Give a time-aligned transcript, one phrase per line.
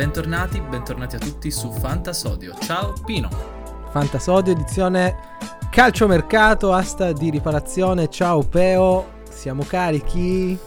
[0.00, 2.54] bentornati, bentornati a tutti su Fantasodio.
[2.62, 3.28] Ciao Pino.
[3.90, 5.36] Fantasodio edizione
[5.70, 8.08] calciomercato, asta di riparazione.
[8.08, 10.58] Ciao Peo, siamo carichi?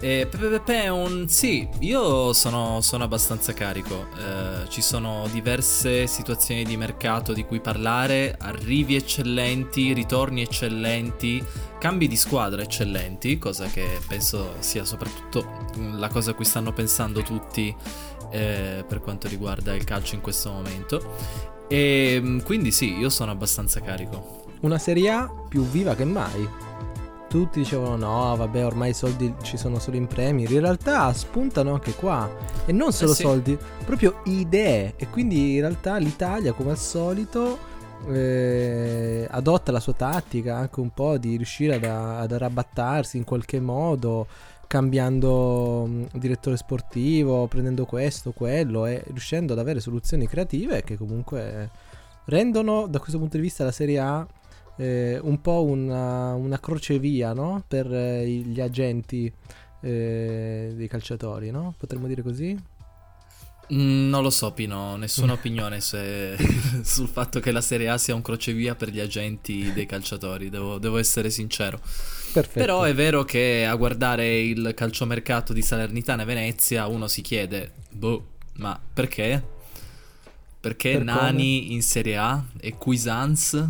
[0.00, 4.06] Eh, Pepe un sì, io sono, sono abbastanza carico.
[4.16, 11.44] Eh, ci sono diverse situazioni di mercato di cui parlare, arrivi eccellenti, ritorni eccellenti,
[11.78, 17.20] cambi di squadra eccellenti, cosa che penso sia soprattutto la cosa a cui stanno pensando
[17.20, 17.74] tutti
[18.34, 21.14] eh, per quanto riguarda il calcio in questo momento.
[21.68, 24.42] E mm, quindi sì, io sono abbastanza carico.
[24.60, 26.48] Una Serie A più viva che mai.
[27.28, 30.42] Tutti dicevano no, vabbè, ormai i soldi ci sono solo in premi.
[30.42, 32.28] In realtà spuntano anche qua.
[32.66, 33.22] E non solo eh sì.
[33.22, 34.94] soldi, proprio idee.
[34.96, 37.58] E quindi in realtà l'Italia, come al solito,
[38.08, 43.60] eh, adotta la sua tattica anche un po' di riuscire ad, ad arrabattarsi in qualche
[43.60, 44.26] modo
[44.66, 51.70] cambiando direttore sportivo, prendendo questo, quello e riuscendo ad avere soluzioni creative che comunque
[52.26, 54.26] rendono da questo punto di vista la Serie A
[54.76, 57.62] eh, un po' una, una crocevia no?
[57.66, 59.32] per eh, gli agenti
[59.80, 61.74] eh, dei calciatori, no?
[61.76, 62.72] potremmo dire così?
[63.72, 66.36] Mm, non lo so, Pino, nessuna opinione se,
[66.82, 70.78] sul fatto che la Serie A sia un crocevia per gli agenti dei calciatori, devo,
[70.78, 71.80] devo essere sincero.
[72.34, 72.58] Perfetto.
[72.58, 77.70] Però è vero che a guardare il calciomercato di Salernitana e Venezia uno si chiede,
[77.90, 79.40] boh, ma perché?
[80.58, 81.74] Perché per Nani come?
[81.74, 83.68] in Serie A e Cuisance?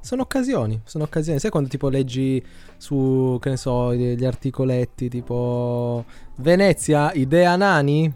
[0.00, 1.38] Sono occasioni, sono occasioni.
[1.38, 2.42] Sai quando tipo leggi
[2.78, 6.06] su, che ne so, gli articoletti tipo
[6.36, 8.10] Venezia, idea Nani?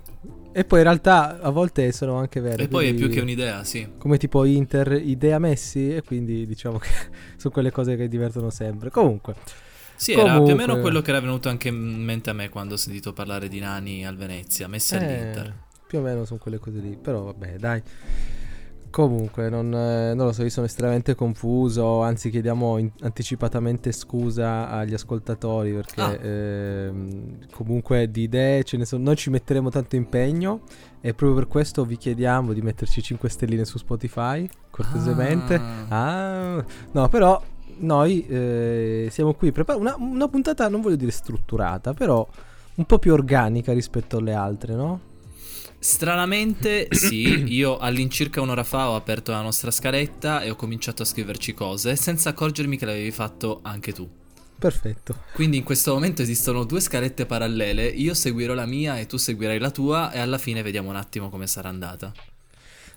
[0.53, 2.63] E poi in realtà a volte sono anche vere.
[2.63, 3.87] E poi è più che un'idea, sì.
[3.99, 6.89] Come tipo Inter, idea Messi, e quindi diciamo che
[7.37, 8.89] sono quelle cose che divertono sempre.
[8.89, 9.35] Comunque.
[10.01, 10.35] Sì, Comunque...
[10.35, 12.77] era più o meno quello che era venuto anche in mente a me quando ho
[12.79, 15.55] sentito parlare di Nani al Venezia, Messi eh, all'Inter.
[15.87, 17.83] Più o meno sono quelle cose lì, però vabbè, dai.
[18.89, 24.71] Comunque, non, eh, non, lo so, io sono estremamente confuso, anzi chiediamo in, anticipatamente scusa
[24.71, 26.13] agli ascoltatori perché ah.
[26.13, 26.93] eh,
[27.53, 30.63] comunque di idee ce ne sono, noi ci metteremo tanto impegno
[31.03, 35.61] e proprio per questo vi chiediamo di metterci 5 stelline su Spotify, cortesemente.
[35.89, 36.55] Ah.
[36.57, 37.41] ah no, però
[37.81, 42.27] noi eh, siamo qui per una, una puntata, non voglio dire strutturata, però
[42.75, 45.01] un po' più organica rispetto alle altre, no?
[45.79, 51.07] Stranamente, sì, io all'incirca un'ora fa ho aperto la nostra scaletta e ho cominciato a
[51.07, 54.09] scriverci cose senza accorgermi che l'avevi fatto anche tu.
[54.59, 55.23] Perfetto.
[55.33, 59.59] Quindi in questo momento esistono due scalette parallele, io seguirò la mia e tu seguirai
[59.59, 62.13] la tua e alla fine vediamo un attimo come sarà andata.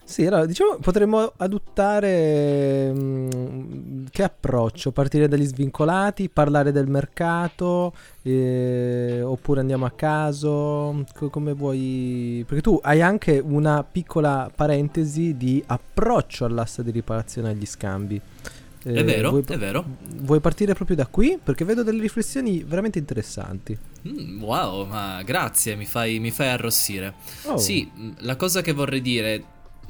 [0.06, 4.92] Sì, allora diciamo potremmo adottare mh, mm, che approccio?
[4.92, 11.06] Partire dagli svincolati, parlare del mercato, eh, oppure andiamo a caso?
[11.16, 12.44] Co- come vuoi?
[12.46, 18.22] Perché tu hai anche una piccola parentesi di approccio all'asta di riparazione agli scambi.
[18.86, 19.86] Eh, è vero, vuoi, è vero.
[20.18, 21.40] Vuoi partire proprio da qui?
[21.42, 23.78] Perché vedo delle riflessioni veramente interessanti.
[24.06, 27.14] Mm, wow, ma grazie, mi fai, mi fai arrossire.
[27.46, 27.58] Oh.
[27.58, 29.44] Sì, la cosa che vorrei dire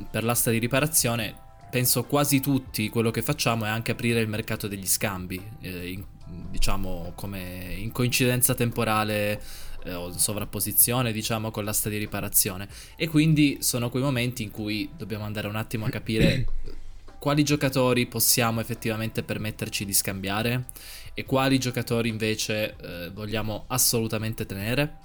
[0.10, 1.36] per l'asta di riparazione,
[1.70, 6.04] penso quasi tutti quello che facciamo è anche aprire il mercato degli scambi, eh, in,
[6.50, 9.42] diciamo come in coincidenza temporale
[9.84, 12.68] eh, o in sovrapposizione diciamo con l'asta di riparazione.
[12.96, 16.46] E quindi sono quei momenti in cui dobbiamo andare un attimo a capire
[17.20, 20.66] quali giocatori possiamo effettivamente permetterci di scambiare
[21.14, 24.98] e quali giocatori invece eh, vogliamo assolutamente tenere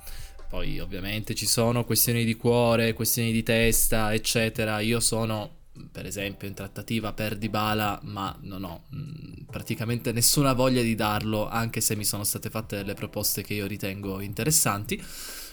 [0.48, 4.80] poi ovviamente ci sono questioni di cuore, questioni di testa, eccetera.
[4.80, 5.56] Io sono
[5.92, 10.94] per esempio in trattativa per Dybala, ma non ho mh, mm, praticamente nessuna voglia di
[10.94, 15.00] darlo, anche se mi sono state fatte delle proposte che io ritengo interessanti.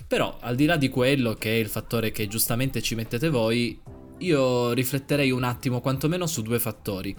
[0.08, 3.80] Però al di là di quello che è il fattore che giustamente ci mettete voi,
[4.20, 7.16] io rifletterei un attimo quantomeno su due fattori.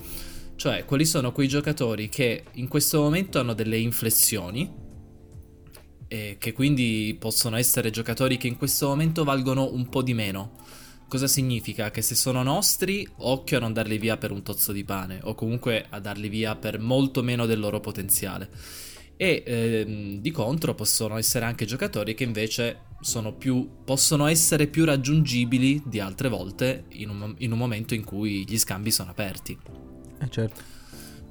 [0.57, 4.85] Cioè, quali sono quei giocatori che in questo momento hanno delle inflessioni
[6.09, 10.53] e che quindi possono essere giocatori che in questo momento valgono un po' di meno.
[11.09, 11.91] Cosa significa?
[11.91, 15.35] Che se sono nostri, occhio a non darli via per un tozzo di pane, o
[15.35, 18.51] comunque a darli via per molto meno del loro potenziale.
[19.17, 22.81] E ehm, di contro possono essere anche giocatori che invece
[23.39, 28.45] più, possono essere più raggiungibili di altre volte in un, in un momento in cui
[28.47, 29.57] gli scambi sono aperti.
[30.21, 30.76] Eh certo.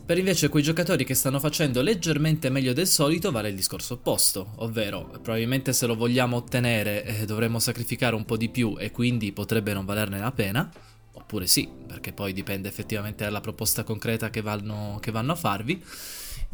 [0.06, 4.52] Per invece quei giocatori che stanno facendo leggermente meglio del solito vale il discorso opposto,
[4.58, 9.32] ovvero probabilmente se lo vogliamo ottenere eh, dovremmo sacrificare un po' di più e quindi
[9.32, 10.72] potrebbe non valerne la pena,
[11.14, 15.84] oppure sì, perché poi dipende effettivamente dalla proposta concreta che vanno, che vanno a farvi.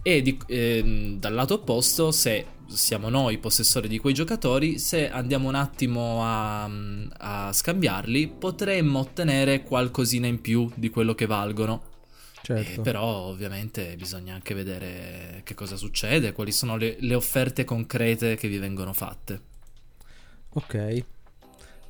[0.02, 5.50] E di, eh, dal lato opposto, se siamo noi possessori di quei giocatori, se andiamo
[5.50, 6.70] un attimo a,
[7.18, 11.91] a scambiarli, potremmo ottenere qualcosina in più di quello che valgono.
[12.42, 12.80] Certo.
[12.80, 18.36] Eh, però ovviamente bisogna anche vedere che cosa succede, quali sono le, le offerte concrete
[18.36, 19.42] che vi vengono fatte.
[20.54, 21.04] Ok,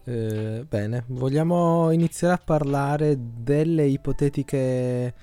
[0.04, 5.14] eh, bene, vogliamo iniziare a parlare delle ipotetiche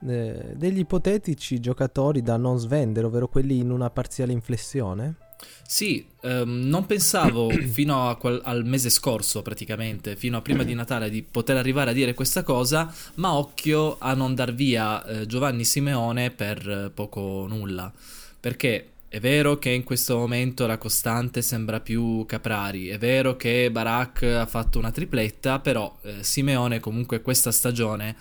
[0.00, 5.16] eh, degli ipotetici giocatori da non svendere, ovvero quelli in una parziale inflessione?
[5.66, 11.10] Sì, ehm, non pensavo fino quel, al mese scorso praticamente, fino a prima di Natale,
[11.10, 15.64] di poter arrivare a dire questa cosa, ma occhio a non dar via eh, Giovanni
[15.64, 17.92] Simeone per eh, poco nulla,
[18.40, 23.70] perché è vero che in questo momento la costante sembra più Caprari, è vero che
[23.70, 28.16] Barak ha fatto una tripletta, però eh, Simeone comunque questa stagione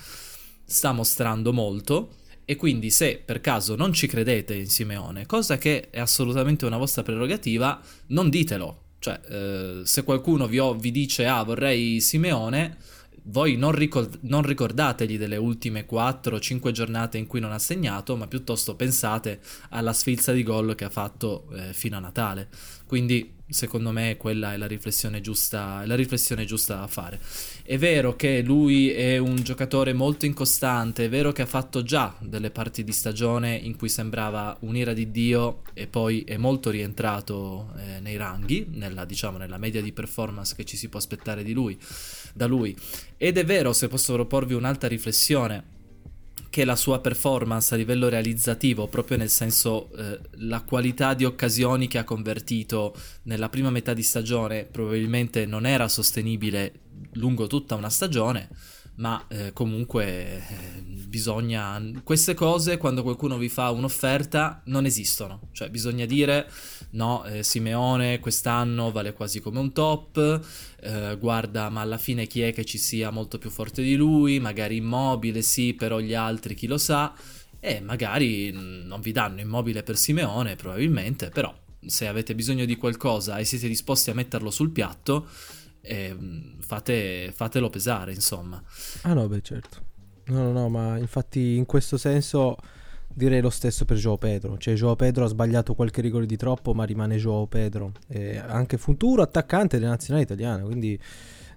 [0.66, 2.10] sta mostrando molto
[2.50, 6.78] e quindi se per caso non ci credete in Simeone, cosa che è assolutamente una
[6.78, 7.78] vostra prerogativa,
[8.08, 8.84] non ditelo.
[9.00, 12.78] Cioè, eh, se qualcuno vi, ho, vi dice ah vorrei Simeone,
[13.24, 18.28] voi non, ricord- non, ricordategli delle ultime 4-5 giornate in cui non ha segnato, ma
[18.28, 19.42] piuttosto pensate
[19.72, 22.48] alla sfilza di gol che ha fatto eh, fino a Natale.
[22.86, 27.20] Quindi secondo me quella è la riflessione giusta, la riflessione giusta da fare.
[27.64, 32.16] È vero che lui è un giocatore molto incostante, è vero che ha fatto già
[32.20, 37.72] delle parti di stagione in cui sembrava un'ira di Dio e poi è molto rientrato
[37.78, 41.78] eh, nei ranghi, nella, diciamo, nella media di performance che ci si può aspettare lui,
[42.34, 42.76] da lui.
[43.18, 45.76] Ed è vero, se posso proporvi un'altra riflessione,
[46.58, 51.88] che la sua performance a livello realizzativo, proprio nel senso eh, la qualità di occasioni
[51.88, 52.96] che ha convertito
[53.26, 56.80] nella prima metà di stagione probabilmente non era sostenibile
[57.14, 58.50] lungo tutta una stagione
[58.98, 65.50] ma eh, comunque eh, bisogna queste cose quando qualcuno vi fa un'offerta non esistono.
[65.52, 66.50] Cioè bisogna dire
[66.92, 70.42] no eh, Simeone quest'anno vale quasi come un top
[70.82, 74.40] eh, guarda ma alla fine chi è che ci sia molto più forte di lui?
[74.40, 77.14] Magari immobile sì però gli altri chi lo sa?
[77.60, 81.54] E magari non vi danno immobile per Simeone probabilmente però
[81.86, 85.28] se avete bisogno di qualcosa e siete disposti a metterlo sul piatto
[86.60, 88.62] fate, fatelo pesare, insomma.
[89.02, 89.86] Ah no, beh certo.
[90.26, 92.58] No, no, no, ma infatti in questo senso
[93.08, 94.58] direi lo stesso per Joao Pedro.
[94.58, 97.94] Cioè Joao Pedro ha sbagliato qualche rigore di troppo, ma rimane Joao Pedro.
[98.08, 101.00] E anche futuro attaccante della nazionale italiana, quindi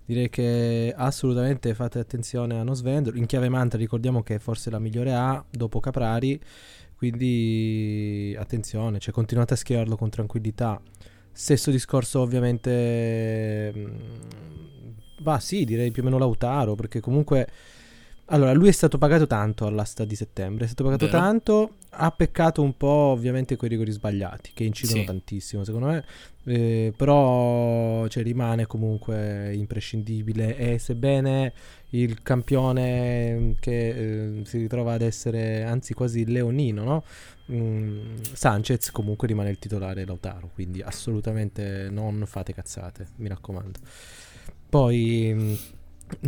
[0.05, 3.19] direi che assolutamente fate attenzione a non svenderlo.
[3.19, 6.41] In chiave mantra ricordiamo che è forse la migliore A dopo Caprari,
[6.97, 10.81] quindi attenzione, cioè continuate a schierarlo con tranquillità.
[11.33, 13.73] Stesso discorso ovviamente...
[15.21, 17.49] Va mm, sì, direi più o meno Lautaro, perché comunque...
[18.27, 21.19] Allora, lui è stato pagato tanto all'asta di settembre, è stato pagato Vero.
[21.19, 25.07] tanto, ha peccato un po' ovviamente quei rigori sbagliati, che incidono sì.
[25.07, 26.05] tantissimo secondo me,
[26.45, 31.53] eh, però cioè, rimane comunque imprescindibile e sebbene
[31.91, 37.05] il campione che eh, si ritrova ad essere anzi quasi leonino, no?
[37.51, 43.79] mm, Sanchez comunque rimane il titolare Lautaro, quindi assolutamente non fate cazzate, mi raccomando.
[44.69, 45.55] Poi mm,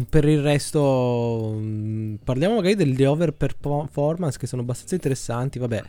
[0.09, 5.83] per il resto mm, parliamo magari delle over performance che sono abbastanza interessanti, vabbè.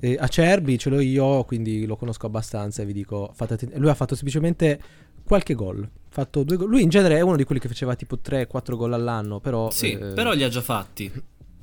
[0.00, 3.94] Eh, Acerbi ce l'ho io, quindi lo conosco abbastanza e vi dico, atten- lui ha
[3.94, 4.80] fatto semplicemente
[5.24, 5.88] qualche gol.
[6.08, 6.68] Fatto due gol.
[6.68, 9.70] Lui in genere è uno di quelli che faceva tipo 3-4 gol all'anno, però...
[9.70, 11.10] Sì, eh, però li ha già fatti.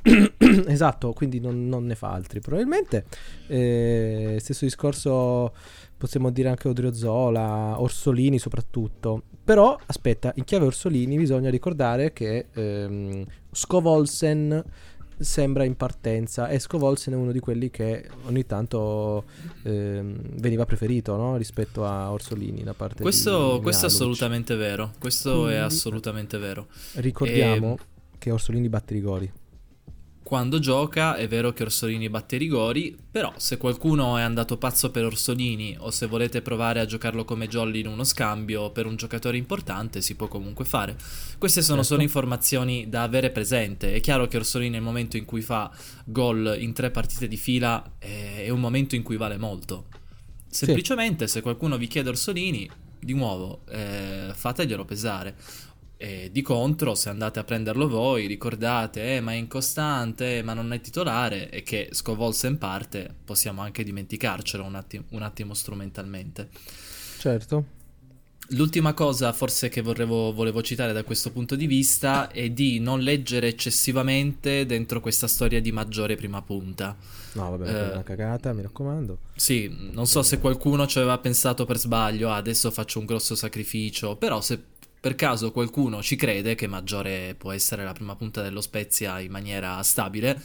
[0.68, 3.06] esatto, quindi non, non, ne fa altri probabilmente.
[3.48, 5.54] Eh, stesso discorso
[5.98, 9.24] possiamo dire anche Odriozola, Orsolini soprattutto.
[9.44, 14.64] Però aspetta, in chiave Orsolini bisogna ricordare che ehm, Scovolsen
[15.18, 19.26] sembra in partenza e Scovolsen è uno di quelli che ogni tanto
[19.64, 21.38] ehm, veniva preferito no?
[21.38, 26.38] rispetto a Orsolini da parte questo, di questo è assolutamente vero questo Quindi, è assolutamente
[26.38, 27.78] vero ricordiamo e...
[28.18, 29.32] che Orsolini batte rigori
[30.24, 34.92] quando gioca è vero che Orsolini batte i rigori, però se qualcuno è andato pazzo
[34.92, 38.96] per Orsolini o se volete provare a giocarlo come jolly in uno scambio per un
[38.96, 40.96] giocatore importante si può comunque fare.
[41.38, 41.94] Queste sono certo.
[41.94, 43.94] solo informazioni da avere presente.
[43.94, 45.70] È chiaro che Orsolini nel momento in cui fa
[46.06, 49.86] gol in tre partite di fila è un momento in cui vale molto.
[50.48, 51.34] Semplicemente sì.
[51.34, 55.36] se qualcuno vi chiede Orsolini, di nuovo, eh, fateglielo pesare.
[56.04, 60.56] E di contro, se andate a prenderlo voi, ricordate, eh, ma è incostante, eh, ma
[60.56, 65.54] non è titolare, e che scovolse in parte, possiamo anche dimenticarcelo un attimo, un attimo
[65.54, 66.50] strumentalmente.
[67.20, 67.66] Certo.
[68.54, 73.02] L'ultima cosa forse che vorrevo, volevo citare da questo punto di vista è di non
[73.02, 76.98] leggere eccessivamente dentro questa storia di maggiore prima punta.
[77.34, 79.20] No, vabbè, è una cagata, mi raccomando.
[79.36, 83.36] Sì, non so se qualcuno ci aveva pensato per sbaglio, ah, adesso faccio un grosso
[83.36, 84.60] sacrificio, però se
[85.02, 89.32] per caso qualcuno ci crede che maggiore può essere la prima punta dello Spezia in
[89.32, 90.40] maniera stabile,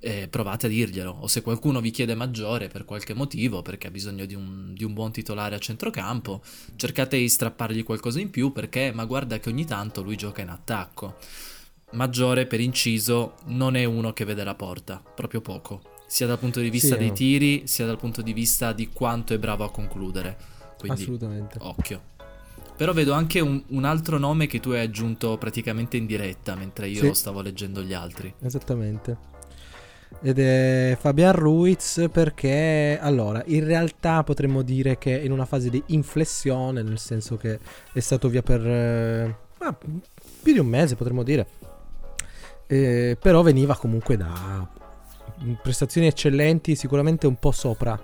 [0.00, 1.10] eh, provate a dirglielo.
[1.20, 4.84] O se qualcuno vi chiede maggiore per qualche motivo, perché ha bisogno di un, di
[4.84, 6.42] un, buon titolare a centrocampo,
[6.76, 10.50] cercate di strappargli qualcosa in più perché, ma guarda che ogni tanto lui gioca in
[10.50, 11.16] attacco.
[11.92, 16.60] Maggiore, per inciso, non è uno che vede la porta, proprio poco, sia dal punto
[16.60, 17.14] di vista sì, dei no.
[17.14, 20.36] tiri, sia dal punto di vista di quanto è bravo a concludere.
[20.78, 21.56] Quindi, Assolutamente.
[21.60, 22.10] Occhio.
[22.82, 26.88] Però vedo anche un, un, altro nome che tu hai aggiunto praticamente in diretta mentre
[26.88, 27.14] io sì.
[27.14, 28.34] stavo leggendo gli altri.
[28.40, 29.16] Esattamente.
[30.20, 35.70] Ed è Fabian Ruiz perché, allora, in realtà potremmo dire che è in una fase
[35.70, 37.60] di inflessione, nel senso che
[37.92, 39.36] è stato via per eh,
[40.42, 41.46] più di un mese, potremmo dire.
[42.66, 44.68] Eh, però veniva comunque da
[45.62, 47.96] prestazioni eccellenti, sicuramente un po' sopra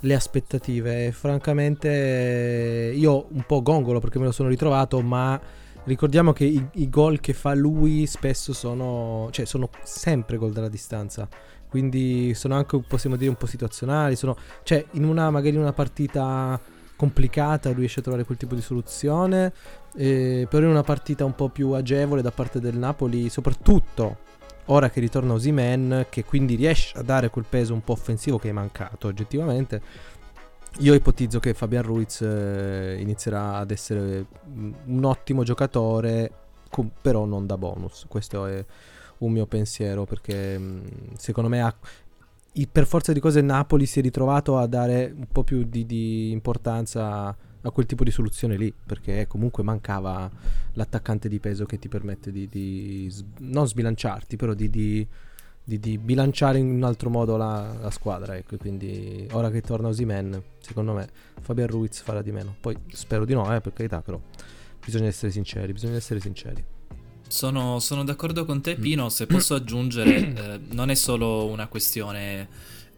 [0.00, 1.12] le aspettative.
[1.12, 5.40] Francamente, io un po' gongolo perché me lo sono ritrovato, ma
[5.84, 10.68] ricordiamo che i, i gol che fa lui spesso sono, cioè, sono sempre gol dalla
[10.68, 11.28] distanza.
[11.68, 14.16] Quindi sono anche, possiamo dire, un po' situazionali.
[14.16, 16.60] Sono, cioè, in una, magari in una partita
[16.96, 19.52] complicata riesce a trovare quel tipo di soluzione.
[19.94, 24.24] Eh, però in una partita un po' più agevole da parte del Napoli, soprattutto
[24.66, 28.48] ora che ritorna Osimen, che quindi riesce a dare quel peso un po' offensivo che
[28.48, 29.80] è mancato oggettivamente.
[30.80, 34.26] Io ipotizzo che Fabian Ruiz eh, inizierà ad essere
[34.84, 36.30] un ottimo giocatore,
[37.00, 38.04] però non da bonus.
[38.08, 38.64] Questo è
[39.18, 40.60] un mio pensiero perché
[41.16, 41.74] secondo me ha,
[42.70, 46.30] per forza di cose Napoli si è ritrovato a dare un po' più di, di
[46.30, 47.34] importanza
[47.66, 50.30] a quel tipo di soluzione lì, perché comunque mancava
[50.74, 55.06] l'attaccante di peso che ti permette di, di non sbilanciarti, però di, di,
[55.64, 58.36] di, bilanciare in un altro modo la, la squadra.
[58.36, 61.08] Ecco, quindi ora che torna Osimen, secondo me
[61.40, 62.54] Fabian Ruiz farà di meno.
[62.60, 64.20] Poi spero di no, eh, per carità, però
[64.84, 66.64] bisogna essere sinceri, bisogna essere sinceri.
[67.28, 69.08] Sono, sono d'accordo con te, Pino.
[69.08, 72.48] Se posso aggiungere, eh, non è solo una questione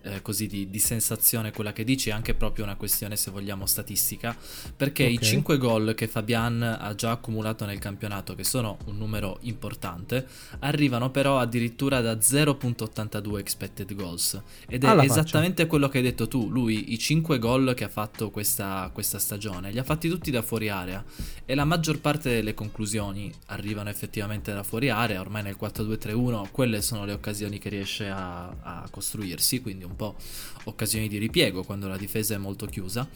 [0.02, 3.66] eh, così di, di, sensazione quella che dici, è anche proprio una questione, se vogliamo,
[3.66, 4.36] statistica,
[4.76, 5.14] perché okay.
[5.14, 10.26] i 5 gol che Fabian ha già accumulato nel campionato, che sono un numero importante,
[10.60, 14.40] arrivano però addirittura da 0.82 expected goals.
[14.68, 15.68] Ed è esattamente faccia.
[15.68, 19.70] quello che hai detto tu, lui i 5 gol che ha fatto questa, questa stagione,
[19.70, 21.04] li ha fatti tutti da fuori area
[21.44, 26.82] e la maggior parte delle conclusioni arrivano effettivamente da fuori area, ormai nel 4-2-3-1 quelle
[26.82, 30.16] sono le occasioni che riesce a, a costruirsi, quindi un po'
[30.64, 33.08] occasioni di ripiego quando la difesa è molto chiusa.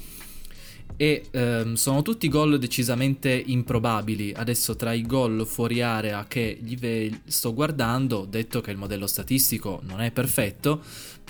[0.97, 4.33] E ehm, sono tutti gol decisamente improbabili.
[4.35, 9.07] Adesso tra i gol fuori area che gli ve- sto guardando, detto che il modello
[9.07, 10.83] statistico non è perfetto,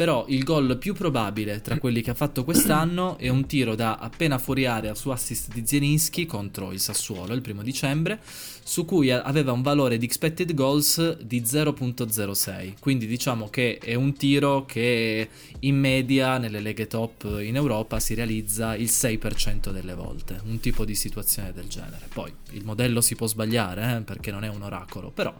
[0.02, 3.94] però il gol più probabile tra quelli che ha fatto quest'anno è un tiro da
[3.94, 8.20] appena fuori area su assist di Zielinski contro il Sassuolo il primo dicembre,
[8.64, 12.72] su cui aveva un valore di expected goals di 0.06.
[12.80, 15.28] Quindi diciamo che è un tiro che
[15.60, 20.84] in media nelle leghe top in Europa si realizza il 6% delle volte, un tipo
[20.84, 22.08] di situazione del genere.
[22.12, 25.32] Poi il modello si può sbagliare eh, perché non è un oracolo, però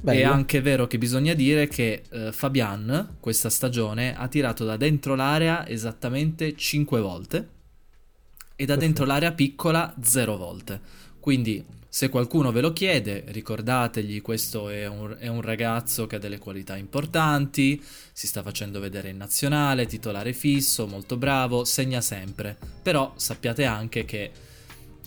[0.00, 0.18] Bello.
[0.18, 5.14] È anche vero che bisogna dire che eh, Fabian questa stagione ha tirato da dentro
[5.14, 7.48] l'area esattamente 5 volte
[8.54, 10.80] e da dentro l'area piccola 0 volte.
[11.18, 16.18] Quindi se qualcuno ve lo chiede, ricordategli questo è un, è un, ragazzo che ha
[16.18, 22.56] delle qualità importanti, si sta facendo vedere in nazionale, titolare fisso, molto bravo, segna sempre.
[22.82, 24.30] Però sappiate anche che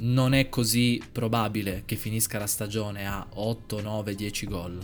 [0.02, 4.80] non è così probabile che finisca la stagione a 8, 9, 10 gol.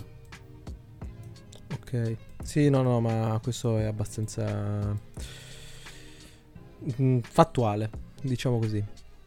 [1.74, 4.96] Ok, sì, no, no, ma questo è abbastanza
[7.02, 7.90] mm, fattuale,
[8.22, 8.84] diciamo così.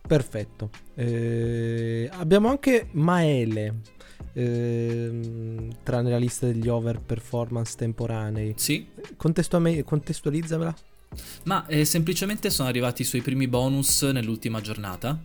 [0.07, 0.71] Perfetto.
[0.95, 3.99] Eh, abbiamo anche Maele.
[4.33, 8.55] Eh, tra nella lista degli over performance temporanei.
[8.57, 8.87] Sì.
[9.17, 10.75] contestualizzamela.
[11.45, 15.21] Ma eh, semplicemente sono arrivati i suoi primi bonus nell'ultima giornata.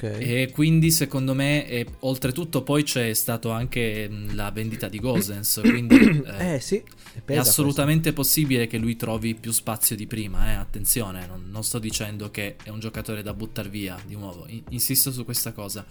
[0.00, 0.42] Okay.
[0.42, 6.22] E quindi secondo me, e, oltretutto poi c'è stata anche la vendita di Gosens, quindi
[6.24, 6.80] eh, eh, sì,
[7.24, 8.22] è, assolutamente questo.
[8.22, 10.54] possibile che lui trovi più spazio di prima, eh?
[10.54, 15.10] attenzione, non, non, sto dicendo che è un giocatore da buttare via, di nuovo, insisto
[15.10, 15.84] su questa cosa.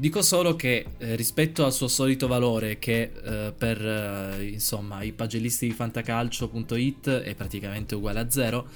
[0.00, 5.12] Dico solo che eh, rispetto al suo solito valore che eh, per eh, insomma i
[5.12, 8.68] pagelisti di fantacalcio.it è praticamente uguale a zero,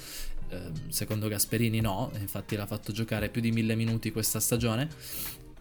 [0.89, 4.89] secondo Gasperini no, infatti l'ha fatto giocare più di mille minuti questa stagione.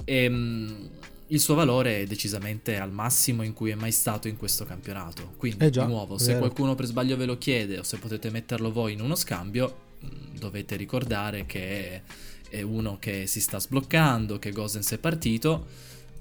[0.04, 0.90] E, ehm,
[1.28, 5.32] il suo valore è decisamente al massimo in cui è mai stato in questo campionato.
[5.36, 8.30] Quindi, eh già, di nuovo, se qualcuno per sbaglio ve lo chiede o se potete
[8.30, 12.02] metterlo voi in uno scambio, mm, dovete ricordare che
[12.48, 15.66] è uno che si sta sbloccando, che Gosens è partito.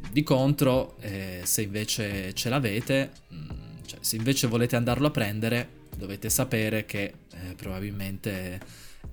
[0.10, 3.50] Di contro, eh, se invece ce l'avete, mm,
[3.86, 8.60] cioè se invece volete andarlo a prendere, dovete sapere che eh, probabilmente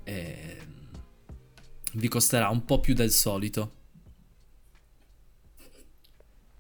[0.05, 0.57] eh,
[1.95, 3.79] vi costerà un po' più del solito.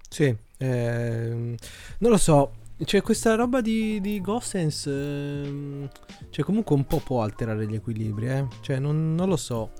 [0.08, 1.54] Sì, ehm,
[1.98, 2.52] non lo so,
[2.84, 5.88] cioè questa roba di, di Gossens, ehm,
[6.30, 8.46] cioè comunque un po' può alterare gli equilibri, eh?
[8.60, 9.72] Cioè non, non lo so.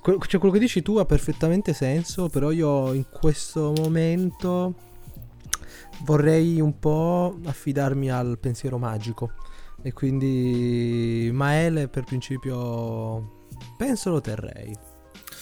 [0.00, 4.74] Que- cioè quello che dici tu ha perfettamente senso, però io in questo momento
[6.04, 9.32] vorrei un po' affidarmi al pensiero magico.
[9.86, 13.44] E quindi Maele per principio
[13.76, 14.74] penso lo terrei.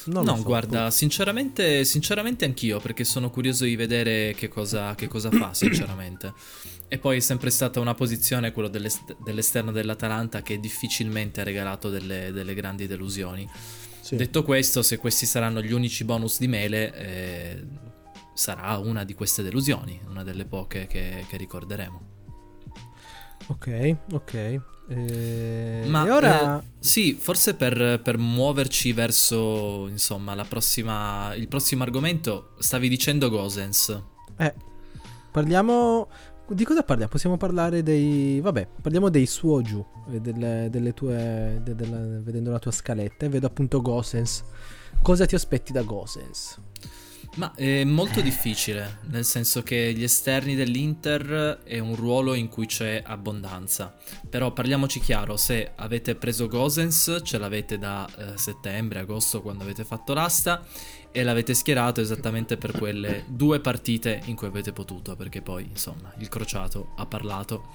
[0.07, 5.07] Non no, so, guarda, sinceramente, sinceramente anch'io, perché sono curioso di vedere che cosa, che
[5.07, 6.33] cosa fa, sinceramente.
[6.89, 11.89] E poi è sempre stata una posizione, quello dell'est- dell'esterno dell'Atalanta, che difficilmente ha regalato
[11.89, 13.49] delle, delle grandi delusioni.
[14.01, 14.17] Sì.
[14.17, 17.65] Detto questo, se questi saranno gli unici bonus di Mele, eh,
[18.35, 22.12] sarà una di queste delusioni, una delle poche che, che ricorderemo.
[23.49, 24.61] Ok, ok.
[24.89, 26.61] Eh, Ma ora...
[26.61, 33.31] Eh, sì, forse per, per, muoverci verso insomma la prossima, il prossimo argomento, stavi dicendo
[33.31, 34.03] Gosens.
[34.37, 34.55] Eh,
[35.31, 36.09] parliamo...
[36.49, 37.11] Di cosa parliamo?
[37.11, 38.41] Possiamo parlare dei...
[38.41, 39.87] Vabbè, parliamo dei Suoju,
[40.21, 41.61] delle, delle tue...
[41.63, 44.45] De, della, vedendo la tua scaletta e vedo appunto Gosens.
[45.01, 46.61] Cosa ti aspetti da Gosens?
[47.37, 52.67] Ma è molto difficile, nel senso che gli esterni dell'Inter è un ruolo in cui
[52.67, 53.97] c'è abbondanza.
[54.29, 59.83] Però parliamoci chiaro, se avete preso Gosens, ce l'avete da eh, settembre, agosto, quando avete
[59.83, 60.62] fatto l'asta,
[61.11, 66.12] e l'avete schierato esattamente per quelle due partite in cui avete potuto, perché poi, insomma,
[66.18, 67.71] il crociato ha parlato.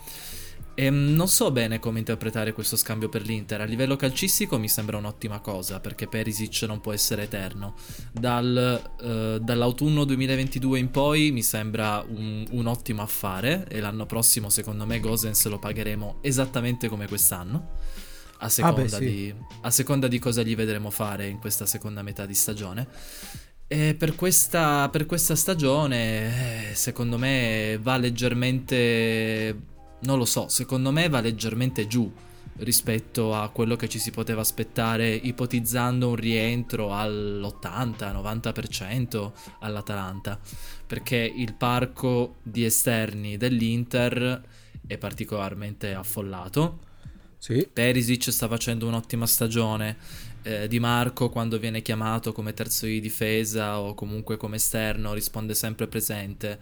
[0.80, 3.62] E ehm, non so bene come interpretare questo scambio per l'Inter.
[3.62, 7.74] A livello calcistico mi sembra un'ottima cosa perché Perisic non può essere eterno.
[8.12, 14.52] Dal, uh, dall'autunno 2022 in poi mi sembra un, un, ottimo affare e l'anno prossimo
[14.52, 17.72] secondo me Gosens lo pagheremo esattamente come quest'anno.
[18.38, 19.00] A seconda, ah beh, sì.
[19.00, 22.88] di, a seconda di cosa gli vedremo fare in questa seconda metà di stagione.
[23.66, 30.92] E per questa, per questa stagione, eh, secondo me, va leggermente non lo so, secondo
[30.92, 32.12] me va leggermente giù
[32.58, 40.40] rispetto a quello che ci si poteva aspettare ipotizzando un rientro all'80-90% all'Atalanta,
[40.86, 44.42] perché il parco di esterni dell'Inter
[44.86, 46.80] è particolarmente affollato.
[47.38, 47.66] Sì.
[47.72, 49.98] Perisic sta facendo un'ottima stagione.
[50.44, 55.54] Eh, di Marco quando viene chiamato come terzo di difesa o comunque come esterno risponde
[55.54, 56.60] sempre presente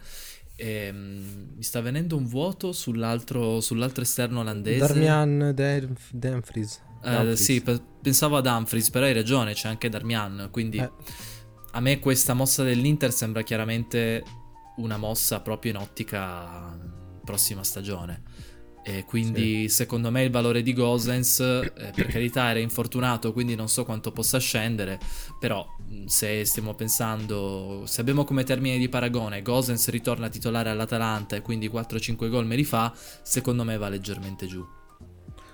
[0.56, 4.80] e, um, mi sta venendo un vuoto sull'altro, sull'altro esterno olandese.
[4.80, 6.12] Darmian Dumfries.
[6.12, 6.82] Dumfries.
[7.04, 10.50] Uh, sì, pe- pensavo ad Dumfries, però hai ragione, c'è anche Darmian.
[10.52, 10.92] Quindi eh.
[11.72, 14.24] a me questa mossa dell'Inter sembra chiaramente
[14.78, 16.78] una mossa proprio in ottica
[17.24, 18.24] prossima stagione.
[18.88, 19.78] E quindi sì.
[19.78, 24.12] secondo me il valore di Gosens, eh, per carità era infortunato, quindi non so quanto
[24.12, 25.00] possa scendere,
[25.40, 25.68] però
[26.06, 31.68] se stiamo pensando, se abbiamo come termine di paragone Gosens ritorna titolare all'Atalanta e quindi
[31.68, 32.94] 4-5 gol me li fa,
[33.24, 34.64] secondo me va leggermente giù.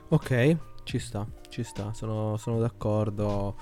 [0.10, 3.56] Ok, ci sta, ci sta, sono, sono d'accordo.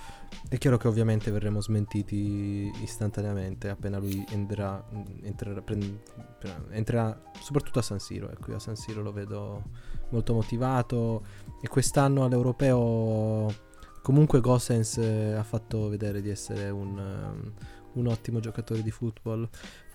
[0.48, 4.84] È chiaro che ovviamente verremo smentiti istantaneamente appena lui entrerà,
[5.22, 5.62] entrerà,
[6.72, 8.30] entrerà soprattutto a San Siro.
[8.30, 9.64] Ecco, a San Siro lo vedo
[10.10, 11.24] molto motivato
[11.62, 13.68] e quest'anno all'Europeo
[14.02, 17.54] comunque Gossens eh, ha fatto vedere di essere un, um,
[17.94, 19.48] un ottimo giocatore di football.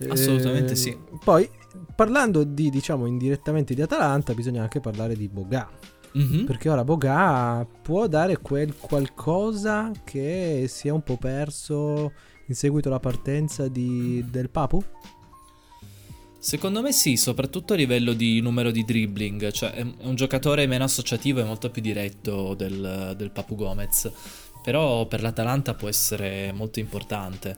[0.09, 0.98] Assolutamente eh, sì.
[1.24, 1.48] Poi
[1.94, 5.68] parlando di, diciamo, indirettamente di Atalanta, bisogna anche parlare di Boga
[6.16, 6.44] Mm-hmm.
[6.44, 12.12] Perché ora Boga può dare quel qualcosa che si è un po' perso
[12.46, 14.83] in seguito alla partenza di, del Papu?
[16.44, 20.85] Secondo me sì, soprattutto a livello di numero di dribbling, cioè è un giocatore meno
[20.85, 24.12] associativo e molto più diretto del, del Papu Gomez,
[24.62, 27.57] però per l'Atalanta può essere molto importante.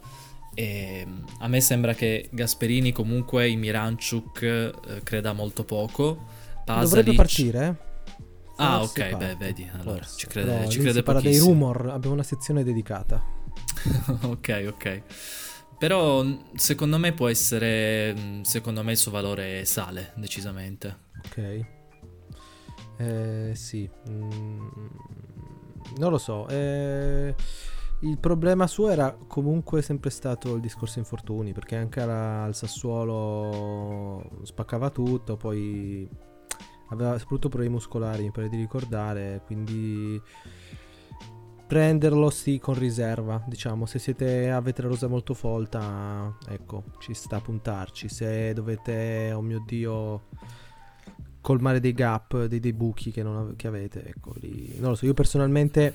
[0.54, 1.04] E
[1.40, 6.24] a me sembra che Gasperini comunque in Miranchuk eh, creda molto poco.
[6.64, 6.88] Pasalic...
[6.88, 8.14] Dovrebbe partire, eh?
[8.58, 9.16] Ah, ok, parte.
[9.16, 10.16] beh, vedi, allora forse.
[10.16, 13.20] ci crede, Però ci crede parla dei rumor, abbiamo una sezione dedicata.
[14.22, 15.02] ok, ok.
[15.78, 20.98] Però secondo me può essere, secondo me il suo valore sale, decisamente.
[21.24, 21.66] Ok.
[22.98, 23.88] Eh, sì.
[24.08, 24.66] Mm,
[25.98, 26.48] non lo so.
[26.48, 27.34] Eh,
[28.00, 34.40] il problema suo era comunque sempre stato il discorso infortuni, perché anche alla, al Sassuolo
[34.42, 36.08] spaccava tutto, poi
[36.90, 40.20] aveva soprattutto problemi muscolari, mi pare di ricordare, quindi
[41.66, 47.36] prenderlo sì con riserva, diciamo, se siete avete la rosa molto folta, ecco, ci sta
[47.36, 50.28] a puntarci, se dovete, oh mio Dio,
[51.40, 55.06] colmare dei gap, dei, dei buchi che, non, che avete, ecco, lì, non lo so,
[55.06, 55.94] io personalmente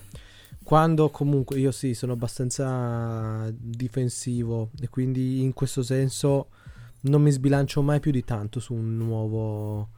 [0.63, 6.49] quando comunque io sì sono abbastanza difensivo e quindi in questo senso
[7.01, 9.89] non mi sbilancio mai più di tanto su un nuovo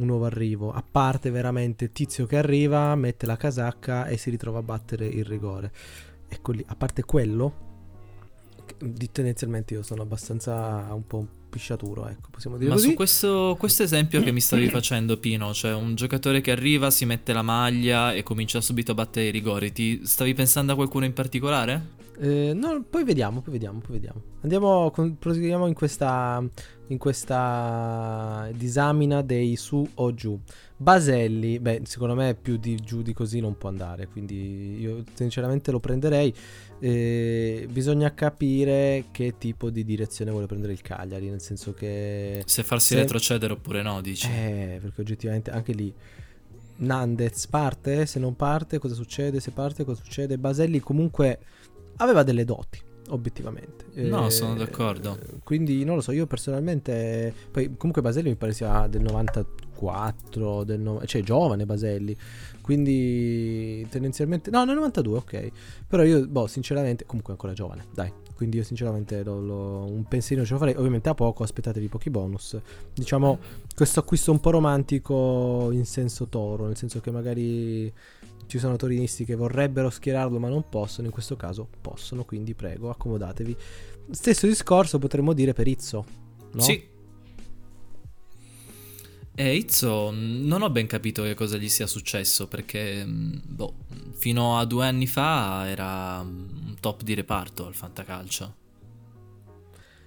[0.00, 4.58] un nuovo arrivo a parte veramente tizio che arriva mette la casacca e si ritrova
[4.58, 5.72] a battere il rigore
[6.28, 7.68] ecco lì a parte quello
[9.12, 12.90] tendenzialmente io sono abbastanza un po' pisciaturo, ecco, possiamo dire Ma così.
[12.90, 17.04] su questo, questo esempio che mi stavi facendo, Pino, cioè un giocatore che arriva, si
[17.04, 21.04] mette la maglia e comincia subito a battere i rigori, ti stavi pensando a qualcuno
[21.04, 21.98] in particolare?
[22.20, 24.22] Eh, no, poi vediamo, poi vediamo, poi vediamo.
[24.42, 26.42] Andiamo, con, proseguiamo in questa,
[26.90, 30.38] in questa disamina dei su o giù.
[30.76, 35.70] Baselli, beh, secondo me più di giù di così non può andare, quindi io sinceramente
[35.70, 36.32] lo prenderei.
[36.78, 42.42] Eh, bisogna capire che tipo di direzione vuole prendere il Cagliari, nel senso che...
[42.46, 43.00] Se farsi se...
[43.00, 44.26] retrocedere oppure no, dici.
[44.26, 45.94] Eh, perché oggettivamente anche lì...
[46.80, 50.38] Nandez parte, se non parte cosa succede, se parte cosa succede.
[50.38, 51.38] Baselli comunque
[51.96, 53.86] aveva delle doti, obiettivamente.
[53.94, 55.18] No, eh, sono d'accordo.
[55.42, 57.32] Quindi non lo so, io personalmente...
[57.50, 61.04] Poi comunque Baselli mi pare sia del 94, del no...
[61.06, 62.16] cioè giovane Baselli.
[62.60, 64.50] Quindi tendenzialmente...
[64.50, 65.50] No, nel 92, ok.
[65.86, 68.12] Però io, boh, sinceramente, comunque ancora giovane, dai.
[68.40, 70.74] Quindi io sinceramente lo, lo, un pensierino ce lo farei.
[70.74, 72.58] Ovviamente a poco, aspettatevi pochi bonus.
[72.94, 73.38] Diciamo,
[73.74, 77.92] questo acquisto un po' romantico in senso toro, nel senso che magari
[78.50, 82.90] ci sono torinisti che vorrebbero schierarlo ma non possono, in questo caso possono, quindi prego,
[82.90, 83.56] accomodatevi.
[84.10, 86.04] Stesso discorso potremmo dire per Izzo,
[86.52, 86.60] no?
[86.60, 86.84] Sì,
[89.40, 93.74] e Izzo non ho ben capito che cosa gli sia successo perché mm, boh,
[94.12, 98.56] fino a due anni fa era un top di reparto al fantacalcio.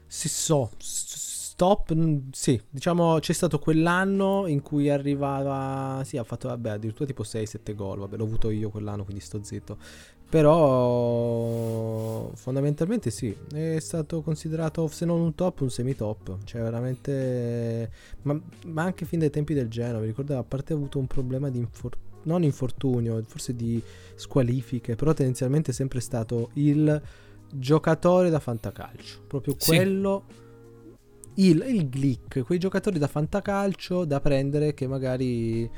[0.06, 0.70] Sì, so,
[1.64, 1.96] stop,
[2.32, 7.74] sì, diciamo c'è stato quell'anno in cui arrivava, sì, ha fatto, vabbè, addirittura tipo 6-7
[7.74, 9.78] gol, vabbè, l'ho avuto io quell'anno, quindi sto zitto.
[10.30, 16.40] Però fondamentalmente sì, è stato considerato se non un top, un semi-top.
[16.44, 17.90] Cioè veramente...
[18.24, 21.08] Ma, ma anche fin dai tempi del Genoa, mi ricordo, a parte ha avuto un
[21.08, 23.84] problema di infortunio non infortunio, forse di
[24.16, 27.02] squalifiche, però tendenzialmente è sempre stato il
[27.52, 30.43] giocatore da fantacalcio, proprio quello sì.
[31.36, 35.70] Il, il glick, quei giocatori da fantacalcio da prendere che magari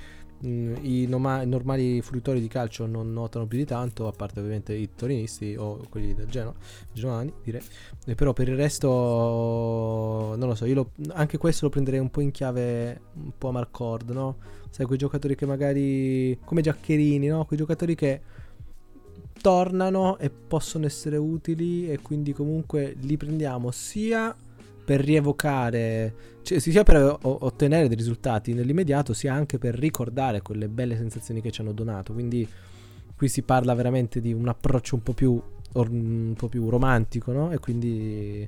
[0.46, 4.74] Mm, i, noma- normali fruitori di calcio non notano più di tanto, a parte ovviamente
[4.74, 6.54] i torinisti o quelli del Genoa,
[6.91, 7.62] Genoani direi.
[8.06, 12.12] E però per il resto non lo so, io lo, anche questo lo prenderei un
[12.12, 14.38] po' in chiave un po' a Marcord, no?
[14.70, 17.46] Sai, quei giocatori che magari come Giaccherini, no?
[17.46, 18.22] Quei giocatori che
[19.41, 24.36] tornano e possono essere utili e quindi comunque li prendiamo sia
[24.86, 30.95] per rievocare, cioè, sia per ottenere dei risultati nell'immediato, sia anche per ricordare quelle belle
[30.95, 32.13] sensazioni che ci hanno donato.
[32.13, 32.48] Quindi
[33.15, 35.41] qui si parla veramente di un approccio un po' più,
[35.74, 37.52] un po più romantico, no?
[37.52, 38.48] E quindi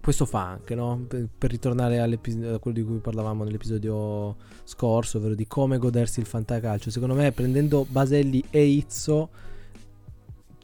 [0.00, 1.04] questo fa anche, no?
[1.08, 6.26] Per, per ritornare a quello di cui parlavamo nell'episodio scorso, ovvero di come godersi il
[6.26, 6.90] fantacalcio.
[6.90, 9.30] Secondo me, prendendo Baselli e Izzo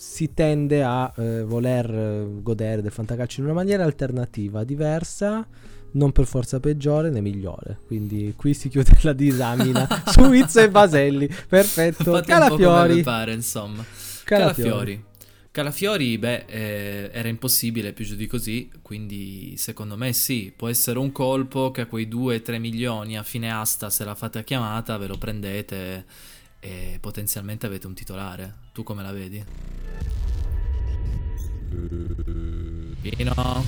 [0.05, 5.47] si tende a eh, voler eh, godere del fantacalcio in una maniera alternativa, diversa,
[5.93, 7.79] non per forza peggiore né migliore.
[7.87, 11.31] Quindi qui si chiude la disamina su Izzo e Baselli.
[11.49, 12.15] Perfetto.
[12.15, 13.03] Fate Calafiori.
[13.03, 13.85] Pare, insomma.
[14.25, 14.71] Calafiori.
[14.71, 15.05] Calafiori.
[15.53, 20.99] Calafiori, beh, eh, era impossibile più giù di così, quindi secondo me sì, può essere
[20.99, 24.97] un colpo che a quei 2-3 milioni a fine asta, se la fate a chiamata,
[24.97, 26.07] ve lo prendete
[26.64, 28.55] e potenzialmente avete un titolare.
[28.72, 29.44] Tu come la vedi?
[33.01, 33.64] Pino.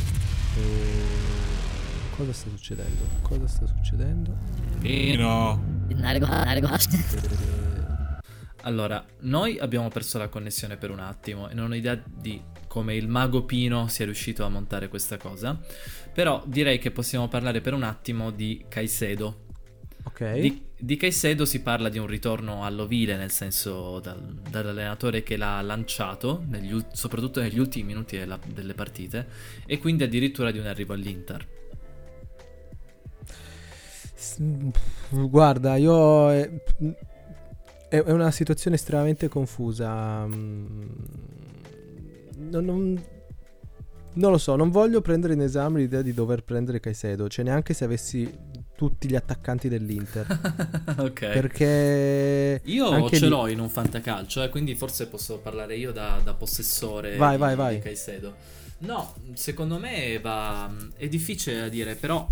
[0.54, 3.02] Uh, cosa sta succedendo?
[3.22, 4.37] Cosa sta succedendo?
[4.78, 5.61] Pino.
[8.62, 12.94] Allora, noi abbiamo perso la connessione per un attimo e non ho idea di come
[12.94, 15.59] il mago Pino sia riuscito a montare questa cosa.
[16.12, 19.46] Però direi che possiamo parlare per un attimo di Caicedo.
[20.04, 20.33] Ok.
[20.38, 24.20] Di, di Caicedo si parla di un ritorno all'ovile, nel senso dal,
[24.51, 29.27] dall'allenatore che l'ha lanciato, negli, soprattutto negli ultimi minuti della, delle partite,
[29.64, 31.47] e quindi addirittura di un arrivo all'Inter.
[35.09, 36.31] Guarda, io...
[36.31, 36.51] È,
[37.88, 40.27] è, è una situazione estremamente confusa.
[40.27, 40.90] Non,
[42.37, 43.03] non,
[44.12, 47.73] non, lo so, non voglio prendere in esame l'idea di dover prendere Caicedo, cioè neanche
[47.73, 48.31] se avessi
[48.77, 50.27] tutti gli attaccanti dell'Inter.
[50.99, 51.19] ok.
[51.19, 53.29] Perché io ce lì...
[53.29, 57.39] l'ho in un fantacalcio, eh, quindi forse posso parlare io da, da possessore vai, di,
[57.39, 57.75] vai, vai.
[57.77, 58.35] di Caicedo.
[58.79, 60.71] No, secondo me va...
[60.97, 62.27] è difficile da dire, però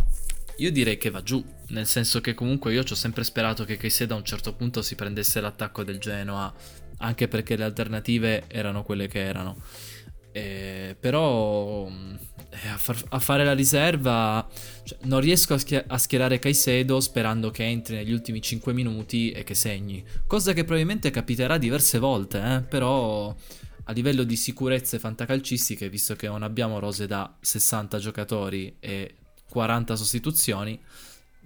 [0.56, 3.76] io direi che va giù, nel senso che comunque io ci ho sempre sperato che
[3.76, 6.52] Caicedo a un certo punto si prendesse l'attacco del Genoa,
[6.98, 9.56] anche perché le alternative erano quelle che erano.
[10.34, 11.90] Eh, però
[12.72, 14.46] a, far, a, fare la riserva
[14.84, 19.30] cioè, non riesco a, schia- a, schierare Caicedo sperando che entri negli ultimi 5 minuti
[19.30, 22.60] e che segni, cosa che probabilmente capiterà diverse volte, eh?
[22.60, 23.34] però
[23.84, 29.16] a livello di sicurezze fantacalcistiche, visto che non abbiamo rose da 60 giocatori e
[29.48, 30.80] 40 sostituzioni,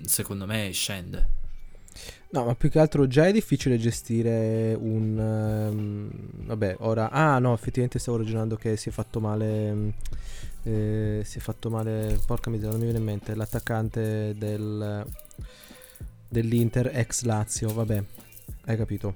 [0.02, 1.45] secondo me scende.
[2.28, 5.16] No, ma più che altro già è difficile gestire un...
[5.18, 6.10] Um,
[6.46, 7.10] vabbè, ora...
[7.10, 9.94] Ah no, effettivamente stavo ragionando che si è fatto male...
[10.64, 12.18] Eh, si è fatto male...
[12.26, 13.34] Porca miseria, non mi viene in mente.
[13.34, 15.06] L'attaccante del,
[16.28, 18.02] dell'Inter ex Lazio, vabbè,
[18.66, 19.14] hai capito.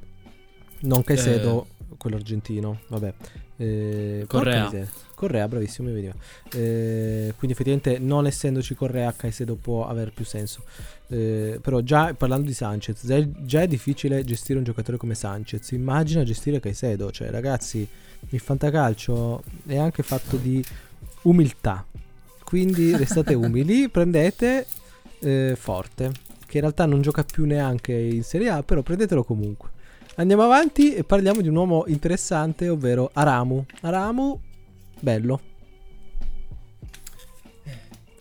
[0.80, 3.14] Non Caicedo, eh, quello argentino, vabbè.
[3.56, 4.70] Eh, Correa.
[5.14, 6.14] Correa, bravissimo, mi veniva.
[6.54, 10.64] Eh, quindi effettivamente non essendoci Correa, Caicedo può avere più senso.
[11.08, 15.14] Eh, però già parlando di Sanchez, già è, già è, difficile gestire un giocatore come
[15.14, 15.72] Sanchez.
[15.72, 17.10] Immagina gestire Caicedo.
[17.10, 17.86] Cioè, ragazzi,
[18.30, 20.64] il fantacalcio è anche fatto di
[21.22, 21.84] umiltà.
[22.42, 24.66] Quindi restate umili, prendete
[25.20, 26.12] eh, Forte,
[26.46, 29.78] che in realtà non gioca più neanche in Serie A, però prendetelo comunque.
[30.20, 33.64] Andiamo avanti e parliamo di un uomo interessante, ovvero Aramu.
[33.80, 34.38] Aramu
[35.00, 35.40] bello.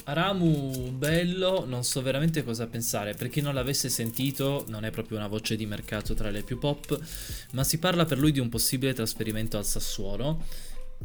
[0.06, 3.16] Aramu bello, non so veramente cosa pensare.
[3.16, 6.58] Per chi non l'avesse sentito, non è proprio una voce di mercato tra le più
[6.58, 6.98] pop,
[7.52, 10.46] ma si parla per lui di un possibile trasferimento al Sassuolo.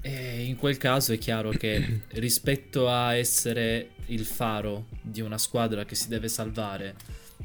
[0.00, 5.84] E in quel caso è chiaro che rispetto a essere il faro di una squadra
[5.84, 6.94] che si deve salvare,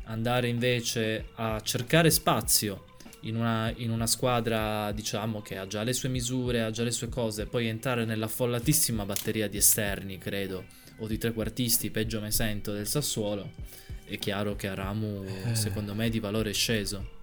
[0.04, 2.84] andare invece a cercare spazio
[3.22, 6.92] in una, in una, squadra, diciamo, che ha già le sue misure, ha già le
[6.92, 10.66] sue cose, poi entrare nell'affollatissima batteria di esterni, credo,
[10.98, 13.52] o di trequartisti, peggio me sento, del Sassuolo,
[14.06, 15.56] è chiaro che Aramu, eh.
[15.56, 17.18] secondo me, di valore è sceso.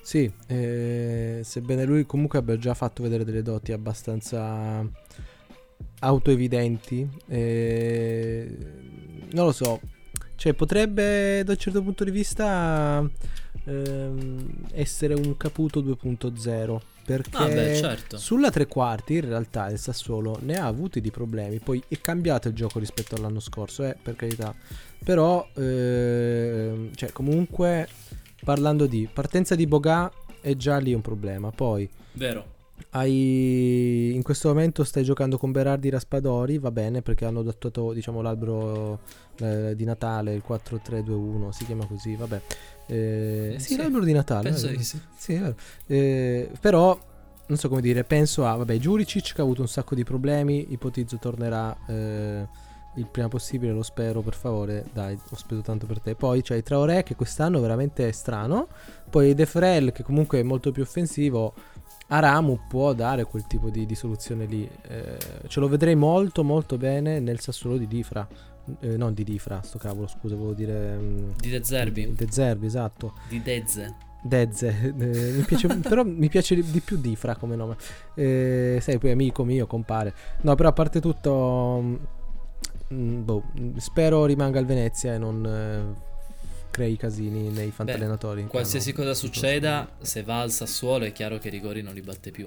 [0.00, 4.88] Sì, eh, sebbene lui comunque abbia già fatto vedere delle doti abbastanza
[5.98, 8.56] autoevidenti, eh,
[9.32, 9.80] non lo so,
[10.36, 13.04] cioè potrebbe da un certo punto di vista
[13.64, 18.16] ehm, essere un Caputo 2.0 perché ah beh, certo.
[18.18, 21.60] sulla tre quarti in realtà il Sassuolo ne ha avuti di problemi.
[21.60, 24.52] Poi è cambiato il gioco rispetto all'anno scorso eh, per carità.
[25.04, 27.88] Però ehm, cioè comunque
[28.44, 31.50] parlando di partenza di Boga è già lì un problema.
[31.52, 32.44] Poi vero.
[32.90, 38.20] hai, in questo momento stai giocando con Berardi Raspadori, va bene perché hanno adattato diciamo,
[38.20, 38.98] l'albero
[39.38, 42.40] eh, di Natale, il 4321, si chiama così, vabbè.
[42.86, 44.50] Eh, sì, sì, l'albero di Natale.
[44.50, 45.00] Penso di sì.
[45.16, 45.54] sì
[45.86, 46.98] eh, però,
[47.46, 50.72] non so come dire, penso a, vabbè, Juricic che ha avuto un sacco di problemi,
[50.72, 52.46] ipotizzo tornerà eh,
[52.96, 56.14] il prima possibile, lo spero, per favore, dai, ho speso tanto per te.
[56.14, 58.68] Poi c'hai Traoré che quest'anno veramente è strano,
[59.10, 61.54] poi De Frel che comunque è molto più offensivo
[62.08, 64.68] Aramu può dare quel tipo di, di soluzione lì.
[64.88, 65.18] Eh,
[65.48, 68.26] ce lo vedrei molto molto bene nel Sassuolo di Difra.
[68.80, 70.96] Eh, non di Difra, sto cavolo, scusa, volevo dire...
[70.96, 72.12] Um, di De Zerbi.
[72.14, 73.14] De Zerbi, esatto.
[73.28, 73.94] Di Dezze.
[74.22, 77.76] Dezze, eh, mi piace, però mi piace di più Difra come nome.
[78.14, 80.12] Eh, sei poi amico mio, compare.
[80.42, 82.14] No, però a parte tutto...
[82.88, 83.44] Mh, boh,
[83.76, 86.02] spero rimanga al Venezia e non eh,
[86.70, 88.42] crei casini nei fantallenatori.
[88.42, 92.30] Beh, qualsiasi cosa succeda, se va al Sassuolo è chiaro che Rigori non li batte
[92.30, 92.46] più.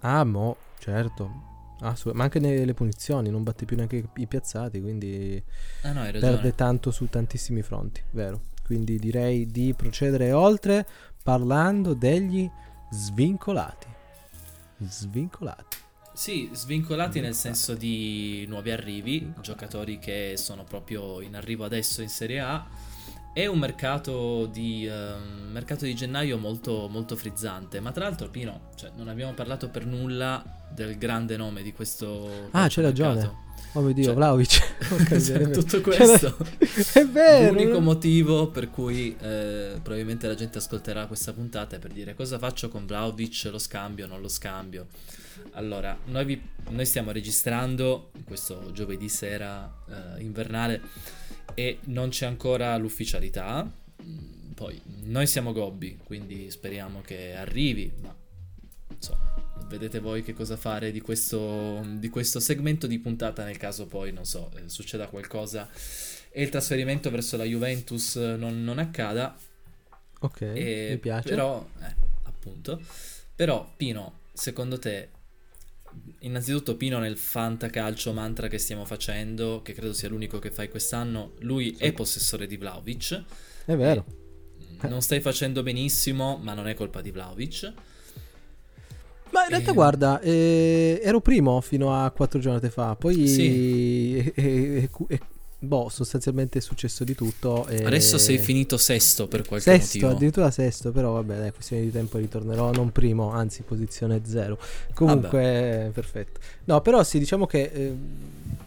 [0.00, 1.50] Ah, mo, certo.
[1.82, 5.42] Assolut- ma anche nelle punizioni non batte più neanche i piazzati, quindi
[5.82, 8.42] ah, no, perde tanto su tantissimi fronti, vero?
[8.64, 10.86] Quindi direi di procedere oltre
[11.22, 12.48] parlando degli
[12.90, 13.86] svincolati.
[14.78, 15.76] Svincolati.
[16.14, 22.08] Sì, svincolati nel senso di nuovi arrivi, giocatori che sono proprio in arrivo adesso in
[22.08, 22.66] Serie A
[23.32, 28.68] è un mercato di, uh, mercato di gennaio molto, molto, frizzante, ma tra l'altro Pino,
[28.74, 33.40] cioè, non abbiamo parlato per nulla del grande nome di questo Ah, c'è ragione.
[33.74, 34.76] Oh mio Dio, cioè, Vlaovic.
[35.24, 36.36] cioè, tutto questo
[36.92, 37.52] è vero.
[37.54, 42.38] L'unico motivo per cui eh, probabilmente la gente ascolterà questa puntata è per dire cosa
[42.38, 44.88] faccio con Vlaovic, lo scambio, non lo scambio.
[45.52, 50.80] Allora, noi, vi, noi stiamo registrando questo giovedì sera eh, invernale
[51.54, 53.70] e non c'è ancora l'ufficialità.
[54.54, 58.14] poi noi siamo Gobbi, quindi speriamo che arrivi, ma
[58.88, 59.34] insomma,
[59.66, 64.12] vedete voi che cosa fare di questo, di questo segmento di puntata nel caso poi,
[64.12, 65.68] non so, eh, succeda qualcosa
[66.30, 69.36] e il trasferimento verso la Juventus non, non accada.
[70.20, 71.28] Ok, e, mi piace.
[71.28, 72.80] Però, eh, appunto,
[73.34, 75.08] però Pino, secondo te
[76.22, 81.32] innanzitutto Pino nel fantacalcio mantra che stiamo facendo, che credo sia l'unico che fai quest'anno,
[81.40, 81.84] lui sì.
[81.84, 83.22] è possessore di Vlaovic.
[83.64, 84.04] È vero.
[84.82, 87.72] Non stai facendo benissimo, ma non è colpa di Vlaovic.
[89.30, 89.74] Ma in realtà, e...
[89.74, 92.96] guarda, eh, ero primo fino a quattro giornate fa.
[92.96, 94.32] Poi sì.
[94.34, 95.20] eh, eh,
[95.62, 97.66] boh, sostanzialmente è successo di tutto.
[97.66, 97.84] E...
[97.84, 100.00] Adesso sei finito sesto per qualche sesto, motivo.
[100.00, 104.58] Sesto, addirittura sesto, però vabbè, dai, questione di tempo ritornerò non primo, anzi posizione zero.
[104.92, 106.40] Comunque, perfetto.
[106.64, 107.70] No, però sì, diciamo che...
[107.72, 107.94] Eh,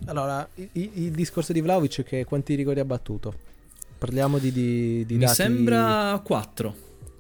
[0.06, 3.34] allora, il, il, discorso di Vlaovic è che quanti rigori ha battuto?
[3.98, 5.36] Parliamo di, di, di Mi dati...
[5.36, 6.76] sembra 4.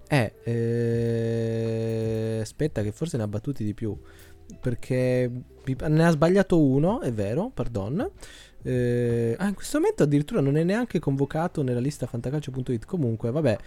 [0.08, 3.98] Eh, eh, aspetta che forse ne ha battuti di più.
[4.62, 5.32] Perché
[5.66, 8.08] ne ha sbagliato uno, è vero, pardon.
[8.67, 12.86] Eh, ah, in questo momento addirittura non è neanche convocato nella lista fantacalcio.it.
[12.86, 13.58] Comunque, vabbè,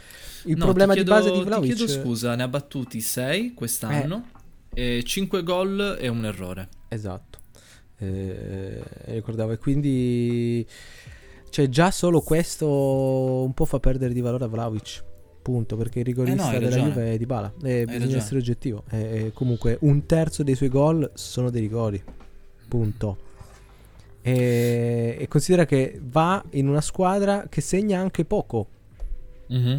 [0.46, 1.70] il no, problema chiedo, di base di Vlaovic...
[1.70, 4.30] Ti chiedo scusa, ne ha battuti 6 quest'anno,
[4.74, 5.04] eh.
[5.04, 6.68] 5 gol e un errore.
[6.88, 7.38] Esatto.
[7.98, 10.66] Eh, ricordavo, e quindi...
[11.50, 15.04] Cioè, già solo questo un po' fa perdere di valore a Vlaovic.
[15.40, 17.50] Punto, perché il rigorista eh no, della Juve è di bala.
[17.62, 18.16] Eh, bisogna ragione.
[18.16, 18.82] essere oggettivo.
[18.90, 22.02] Eh, comunque, un terzo dei suoi gol sono dei rigori.
[22.68, 23.28] Punto.
[24.20, 28.66] E, e, considera che va in una squadra che segna anche poco.
[29.52, 29.78] Mm-hmm.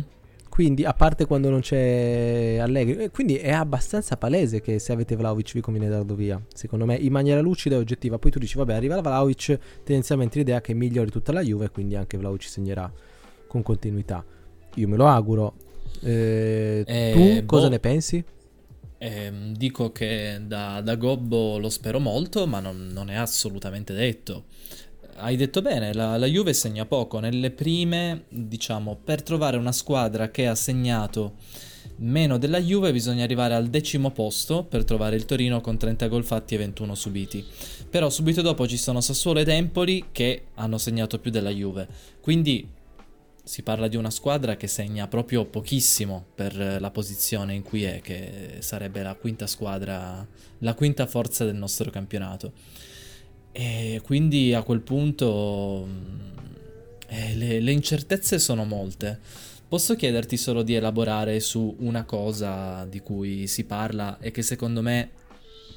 [0.50, 5.54] Quindi, a parte quando non c'è Allegri, quindi è abbastanza palese che se avete Vlaovic
[5.54, 6.42] vi conviene darlo via.
[6.54, 8.18] Secondo me, in maniera lucida e oggettiva.
[8.18, 11.96] Poi tu dici, vabbè, arriva la Vlaovic, tendenzialmente l'idea che migliori tutta la Juve, quindi
[11.96, 12.92] anche Vlaovic segnerà
[13.48, 14.26] con continuità.
[14.76, 15.54] Io me lo auguro.
[16.02, 17.70] Eh, eh, tu cosa boh.
[17.72, 18.24] ne pensi?
[19.02, 24.46] Eh, dico che da, da, Gobbo lo spero molto, ma non, non, è assolutamente detto.
[25.16, 27.20] Hai detto bene, la, la, Juve segna poco.
[27.20, 31.36] Nelle prime, diciamo, per trovare una squadra che ha segnato
[32.00, 36.26] meno della Juve bisogna arrivare al decimo posto per trovare il Torino con 30 gol
[36.26, 37.46] fatti e 21 subiti.
[37.90, 41.88] Però subito dopo ci sono Sassuolo ed Empoli che hanno segnato più della Juve.
[42.20, 42.68] Quindi
[43.50, 48.00] si parla di una squadra che segna proprio pochissimo per la posizione in cui è,
[48.00, 50.24] che sarebbe la quinta squadra,
[50.60, 52.54] la quinta forza del nostro campionato.
[53.52, 55.88] E quindi a quel punto
[57.08, 59.20] eh, le, le incertezze sono molte.
[59.68, 64.84] Posso chiederti solo di elaborare su una cosa di cui si parla e che secondo
[64.84, 65.10] me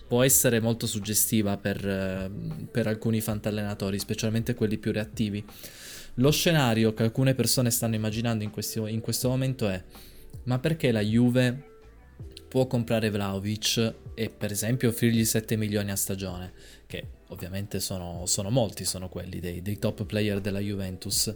[0.07, 2.31] può essere molto suggestiva per,
[2.71, 5.43] per alcuni fantallenatori, specialmente quelli più reattivi
[6.16, 9.83] lo scenario che alcune persone stanno immaginando in, questi, in questo momento è
[10.44, 11.70] ma perché la Juve
[12.48, 16.53] può comprare Vlaovic e per esempio offrirgli 7 milioni a stagione,
[16.87, 21.35] che ovviamente sono, sono molti, sono quelli dei, dei, top player della Juventus,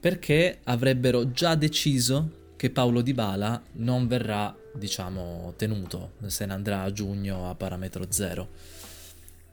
[0.00, 6.82] perché avrebbero già deciso che Paolo Di Bala non verrà, diciamo, tenuto, se ne andrà
[6.82, 8.48] a giugno a parametro zero.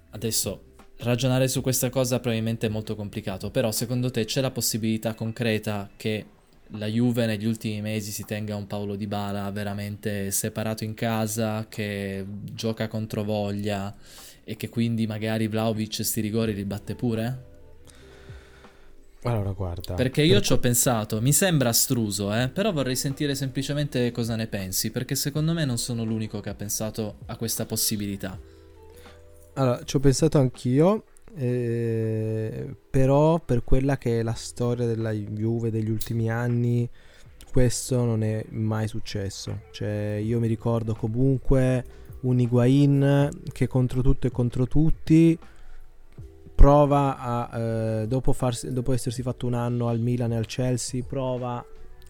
[0.10, 5.14] Adesso ragionare su questa cosa probabilmente è molto complicato, però secondo te c'è la possibilità
[5.14, 6.26] concreta che
[6.70, 11.68] la Juve negli ultimi mesi si tenga un Paolo Di Bala veramente separato in casa,
[11.70, 13.96] che gioca contro voglia
[14.44, 17.54] e che quindi magari Vlaovic sti rigori li batte pure?
[19.24, 19.96] Allora, guarda.
[19.96, 20.44] Perché io per...
[20.44, 25.16] ci ho pensato, mi sembra astruso, eh, però vorrei sentire semplicemente cosa ne pensi, perché
[25.16, 28.40] secondo me non sono l'unico che ha pensato a questa possibilità.
[29.58, 35.72] Allora, ci ho pensato anch'io, eh, però per quella che è la storia della Juve
[35.72, 36.90] degli ultimi anni,
[37.52, 39.62] questo non è mai successo.
[39.72, 41.86] Cioè, io mi ricordo comunque
[42.22, 45.38] un Higuain che contro tutto e contro tutti
[46.56, 51.04] prova a, eh, dopo, farsi, dopo essersi fatto un anno al Milan e al Chelsea,
[51.04, 51.64] prova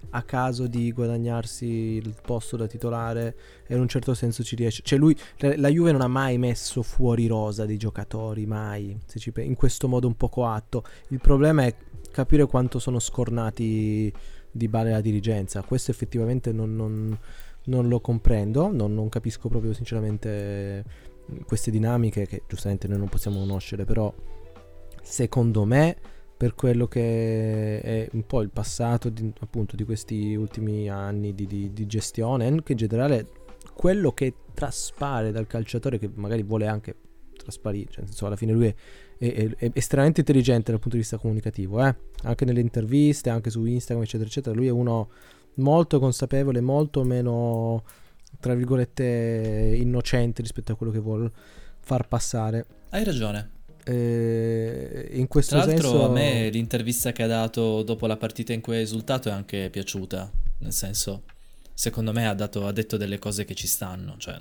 [0.10, 3.36] a caso di guadagnarsi il posto da titolare
[3.68, 4.82] e in un certo senso ci riesce.
[4.84, 8.98] Cioè lui, la Juve non ha mai messo fuori rosa dei giocatori, mai,
[9.38, 10.84] in questo modo un po' coatto.
[11.10, 11.76] Il problema è
[12.12, 14.12] capire quanto sono scornati
[14.52, 15.62] di Bale la dirigenza.
[15.64, 17.18] Questo effettivamente non, non,
[17.66, 21.14] non lo comprendo, non, non capisco proprio sinceramente
[21.46, 24.14] queste dinamiche che giustamente noi non possiamo conoscere, però
[25.02, 25.98] secondo me
[26.38, 31.48] per quello che è un po' il passato di, appunto di questi ultimi anni di,
[31.48, 33.28] di, di gestione, anche in generale
[33.74, 36.96] quello che traspare dal calciatore che magari vuole anche
[37.38, 38.76] trasparire, cioè senso alla fine lui è,
[39.18, 41.96] è, è, estremamente intelligente dal punto di vista comunicativo, eh?
[42.24, 45.10] anche nelle interviste, anche su Instagram eccetera eccetera, lui è uno
[45.56, 47.84] molto consapevole, molto meno,
[48.40, 51.32] tra virgolette, innocente rispetto a quello che vuole
[51.80, 52.66] far passare.
[52.90, 53.55] Hai ragione.
[53.88, 56.06] Eh, in questo Tra l'altro senso...
[56.06, 59.70] a me l'intervista che ha dato dopo la partita in cui ha esultato è anche
[59.70, 61.24] piaciuta, nel senso,
[61.72, 64.40] secondo me ha, dato, ha detto delle cose che ci stanno, cioè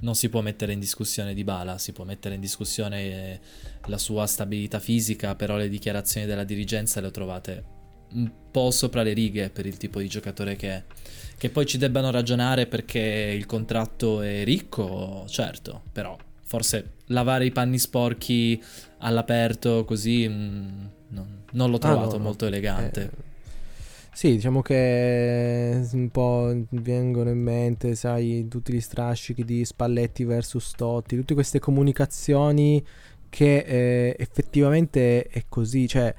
[0.00, 3.40] non si può mettere in discussione di Bala, si può mettere in discussione
[3.86, 7.64] la sua stabilità fisica, però le dichiarazioni della dirigenza le ho trovate
[8.12, 10.84] un po' sopra le righe per il tipo di giocatore che è.
[11.38, 16.16] Che poi ci debbano ragionare perché il contratto è ricco, certo, però
[16.52, 18.62] forse lavare i panni sporchi
[18.98, 23.02] all'aperto così mh, mm, non, non, l'ho trovato ah, no, molto elegante.
[23.02, 23.30] Eh,
[24.12, 30.72] sì, diciamo che un po' vengono in mente, sai, tutti gli strascichi di Spalletti versus
[30.76, 32.84] Totti, tutte queste comunicazioni
[33.30, 36.14] che eh, effettivamente è così, cioè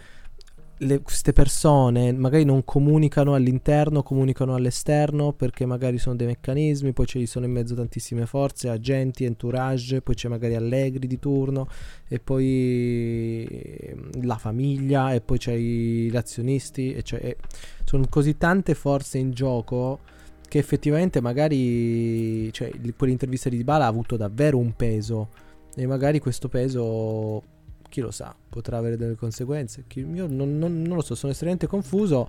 [0.78, 7.06] le, queste persone magari non comunicano all'interno, comunicano all'esterno perché magari sono dei meccanismi, poi
[7.06, 11.68] ci sono in mezzo tantissime forze, agenti, entourage, poi c'è magari Allegri di turno
[12.08, 17.38] e poi ehm, la famiglia e poi c'è i azionisti e, cioè, e
[17.86, 20.00] sono così tante forze in gioco
[20.48, 25.30] che effettivamente magari cioè, quell'intervista di Dybala ha avuto davvero un peso
[25.76, 27.53] e magari questo peso
[27.94, 29.84] chi lo sa, potrà avere delle conseguenze.
[29.94, 32.28] Io non, non, non, lo so, sono estremamente confuso.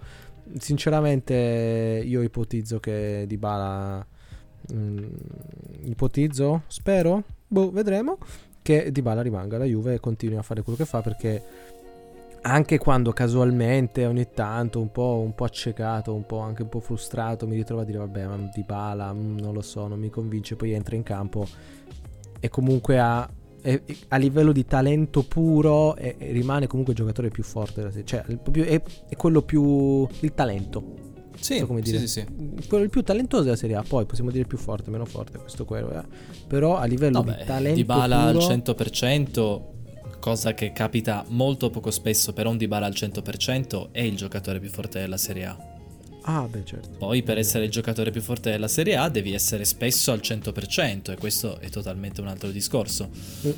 [0.59, 4.07] Sinceramente, io ipotizzo che Di Bala.
[4.75, 5.07] Mm,
[5.85, 8.19] ipotizzo, spero, boh, vedremo.
[8.61, 11.43] Che Di Bala rimanga alla Juve e continui a fare quello che fa perché
[12.43, 16.81] anche quando casualmente ogni tanto un po', un po', accecato, un po' anche un po'
[16.81, 20.11] frustrato, mi ritrovo a dire vabbè, ma Di Bala, mm, non lo so, non mi
[20.11, 21.49] convince, poi entra in campo
[22.39, 23.27] e comunque ha
[23.65, 28.05] è, a livello di talento puro è, rimane comunque il giocatore più forte della serie.
[28.05, 30.07] Cioè, è, è quello più.
[30.21, 31.13] il talento.
[31.41, 31.99] Sì, so come dire.
[31.99, 32.67] sì, sì, sì.
[32.69, 35.65] Quello il più talentoso della Serie A, poi possiamo dire più forte, meno forte, questo
[35.65, 35.91] quello.
[35.93, 36.05] Eh.
[36.47, 38.47] Però a livello no, di beh, talento Dybala puro...
[38.47, 39.63] al 100%,
[40.21, 44.69] cosa che capita molto poco spesso, però un Dybala al 100% è il giocatore più
[44.69, 45.74] forte della Serie A.
[46.27, 46.89] Ah, beh, certo.
[46.99, 51.13] Poi per essere il giocatore più forte della Serie A devi essere spesso al 100%
[51.13, 53.11] e questo è totalmente un altro discorso.
[53.47, 53.51] Mm.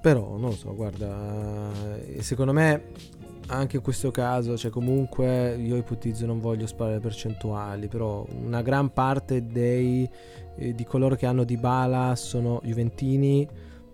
[0.00, 1.70] Però, non lo so, guarda,
[2.04, 2.82] eh, secondo me
[3.48, 8.92] anche in questo caso, cioè comunque io ipotizzo, non voglio sparare percentuali, però una gran
[8.92, 10.08] parte dei,
[10.56, 13.46] eh, di coloro che hanno Di Bala sono juventini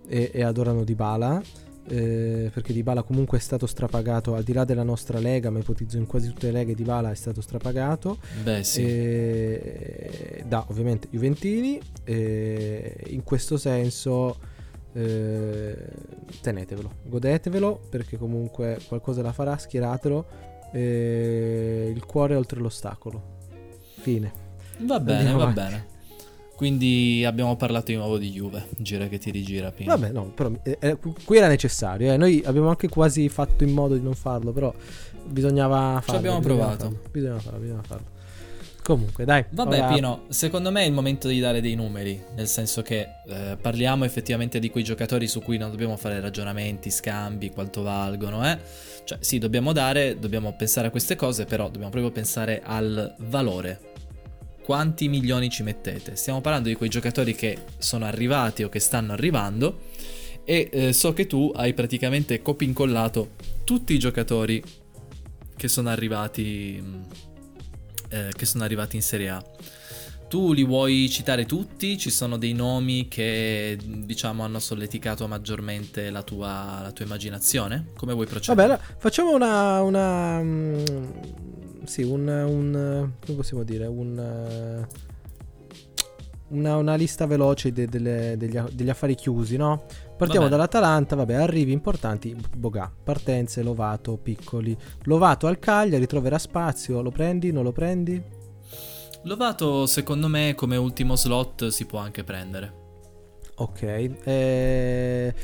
[0.07, 1.43] e, e adorano Di Bala
[1.89, 5.97] eh, perché Dybala comunque è stato strapagato al di là della nostra lega ma ipotizzo
[5.99, 8.19] in quasi tutte le leghe Dybala è stato strapagato.
[8.43, 8.83] Beh sì.
[8.83, 11.81] Eh, da ovviamente Juventini.
[12.05, 14.37] Eh, in questo senso
[14.93, 15.77] eh,
[16.41, 20.27] tenetevelo godetevelo perché comunque qualcosa la farà schieratelo.
[20.73, 23.33] Eh, il cuore oltre l'ostacolo.
[24.01, 24.33] Fine.
[24.79, 25.61] Va bene Andiamo va avanti.
[25.61, 25.93] bene
[26.55, 29.73] quindi abbiamo parlato di nuovo di Juve, gira che ti rigira.
[29.73, 29.97] Pino.
[29.97, 32.13] Vabbè, no, però eh, eh, qui era necessario.
[32.13, 32.17] Eh.
[32.17, 34.73] Noi abbiamo anche quasi fatto in modo di non farlo, però
[35.25, 36.13] bisognava farlo.
[36.13, 36.85] Ci abbiamo bisognava provato.
[36.85, 38.13] Farlo, bisognava farlo, bisognava farlo.
[38.85, 39.45] Comunque, dai.
[39.49, 39.95] Vabbè, ora...
[39.95, 44.05] Pino, secondo me è il momento di dare dei numeri, nel senso che eh, parliamo
[44.05, 48.59] effettivamente di quei giocatori su cui non dobbiamo fare ragionamenti, scambi, quanto valgono, eh?
[49.05, 53.93] Cioè, sì, dobbiamo dare, dobbiamo pensare a queste cose, però dobbiamo proprio pensare al valore
[54.65, 56.17] quanti milioni ci mettete.
[56.17, 59.83] Stiamo parlando di quei giocatori che sono arrivati o che stanno arrivando
[60.43, 63.33] e eh, so che tu hai praticamente copincollato
[63.65, 64.63] tutti i giocatori
[65.55, 67.03] che sono arrivati mm,
[68.09, 69.45] eh, che sono arrivati in Serie A.
[70.29, 71.99] Tu li vuoi citare tutti?
[71.99, 77.89] Ci sono dei nomi che diciamo hanno solleticato maggiormente la tua, la tua immaginazione?
[77.95, 78.69] Come vuoi procedere?
[78.69, 80.85] Vabbè, facciamo una, una mm,
[81.87, 84.87] sì, un, un come possiamo dire, un,
[86.49, 89.85] una, una lista veloce de, de, degli, degli, affari chiusi, no?
[90.17, 94.77] Partiamo dall'Atalanta, vabbè, arrivi importanti, Boga, partenze, Lovato, piccoli.
[95.03, 98.23] Lovato al Cagliari, troverà spazio, lo prendi, non lo prendi?
[99.25, 102.83] Lovato, secondo me, come ultimo slot si può anche prendere.
[103.57, 105.35] Ok, eh,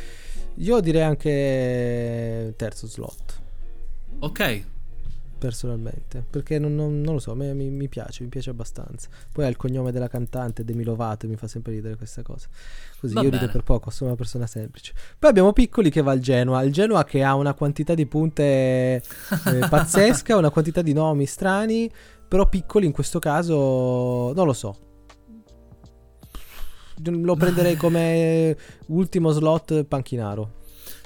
[0.56, 3.40] io direi anche terzo slot.
[4.20, 4.64] Ok,
[5.40, 9.08] personalmente perché non, non, non lo so mi, mi, piace mi piace abbastanza.
[9.32, 12.46] Poi ha il cognome della cantante Demi Lovato mi fa sempre ridere questa cosa.
[13.00, 13.40] Così Va io bene.
[13.40, 14.92] rido per poco sono una persona semplice.
[15.18, 18.42] Poi abbiamo Piccoli che va al Genoa il Genoa che ha una quantità di punte
[18.44, 19.02] eh,
[19.68, 21.90] pazzesca una quantità di nomi strani
[22.28, 24.76] però Piccoli in questo caso non lo so.
[27.02, 28.56] Lo prenderei come
[28.88, 30.58] ultimo slot panchinaro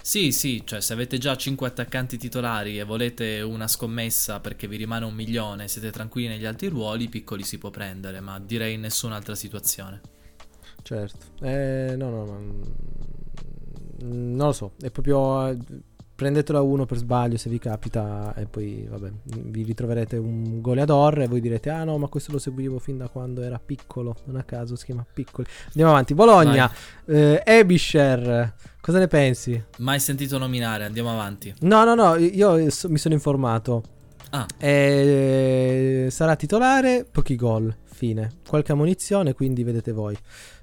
[0.07, 4.77] Sì, sì, cioè se avete già 5 attaccanti titolari e volete una scommessa perché vi
[4.77, 8.81] rimane un milione, siete tranquilli negli altri ruoli, piccoli si può prendere, ma direi in
[8.81, 10.03] nessun'altra situazione.
[10.83, 12.39] Certo, eh, no, no, no,
[14.05, 15.57] mm, non lo so, è proprio
[16.15, 20.61] eh, prendetelo a uno per sbaglio se vi capita e poi vabbè vi ritroverete un
[20.61, 24.17] goleador e voi direte ah no ma questo lo seguivo fin da quando era piccolo
[24.25, 25.47] non a caso si chiama piccoli.
[25.67, 26.15] Andiamo avanti.
[26.15, 26.71] Bologna
[27.07, 29.63] eh, Ebisher cosa ne pensi?
[29.79, 31.55] mai sentito nominare andiamo avanti.
[31.61, 33.83] No no no io mi sono informato.
[34.31, 34.47] Ah.
[34.59, 38.31] eh, sarà titolare pochi gol fine.
[38.47, 40.17] Qualche amunizione quindi vedete voi.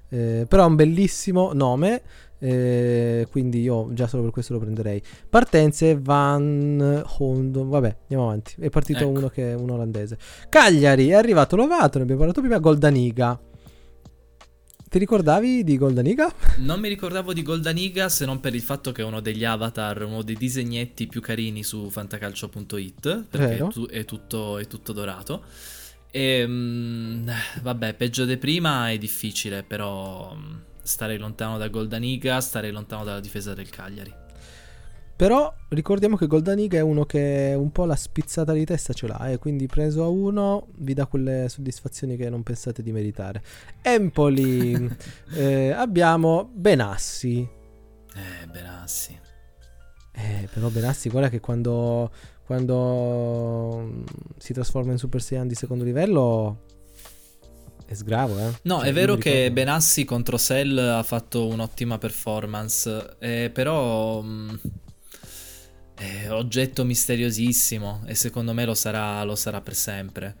[0.08, 2.02] Eh, però ha un bellissimo nome
[2.44, 5.00] eh, quindi io già solo per questo lo prenderei.
[5.28, 7.68] Partenze Van Hondon.
[7.68, 8.54] Vabbè, andiamo avanti.
[8.58, 9.08] È partito ecco.
[9.10, 10.18] uno che è un olandese.
[10.48, 12.58] Cagliari, è arrivato Lovato, ne abbiamo parlato prima.
[12.58, 13.40] Goldaniga.
[14.88, 16.34] Ti ricordavi di Goldaniga?
[16.58, 20.02] Non mi ricordavo di Goldaniga se non per il fatto che è uno degli avatar,
[20.02, 25.44] uno dei disegnetti più carini su fantacalcio.it, perché è, tu- è, tutto, è, tutto, dorato.
[26.10, 27.32] E mh,
[27.62, 30.36] vabbè, peggio di prima è difficile, però
[30.82, 34.20] starei lontano da Goldaniga, starei lontano dalla difesa del Cagliari.
[35.14, 39.30] Però ricordiamo che Goldaniga è uno che un po' la spizzata di testa ce l'ha,
[39.30, 43.40] eh, quindi preso a uno vi dà quelle soddisfazioni che non pensate di meritare.
[43.82, 44.90] Empoli,
[45.34, 47.38] eh, abbiamo Benassi.
[47.38, 49.16] Eh, Benassi.
[50.10, 52.10] Eh, però Benassi, guarda che quando,
[52.44, 54.02] quando mm,
[54.38, 56.64] si trasforma in Super Saiyan di secondo livello
[57.92, 58.52] è sgravo, eh?
[58.62, 64.20] No, cioè, è vero che Benassi contro Cell ha fatto un'ottima performance, eh, però...
[64.20, 64.54] Mh, mm,
[65.94, 70.36] è oggetto misteriosissimo e secondo me lo sarà, lo sarà per sempre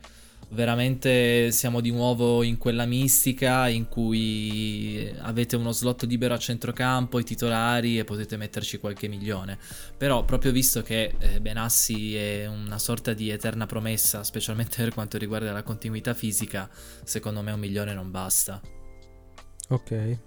[0.52, 7.18] veramente siamo di nuovo in quella mistica in cui avete uno slot libero a centrocampo,
[7.18, 9.58] i titolari e potete metterci qualche milione.
[9.96, 15.18] Però proprio visto che eh, Benassi è una sorta di eterna promessa, specialmente per quanto
[15.18, 16.68] riguarda la continuità fisica,
[17.04, 18.60] secondo me un milione non basta.
[19.68, 20.18] Ok.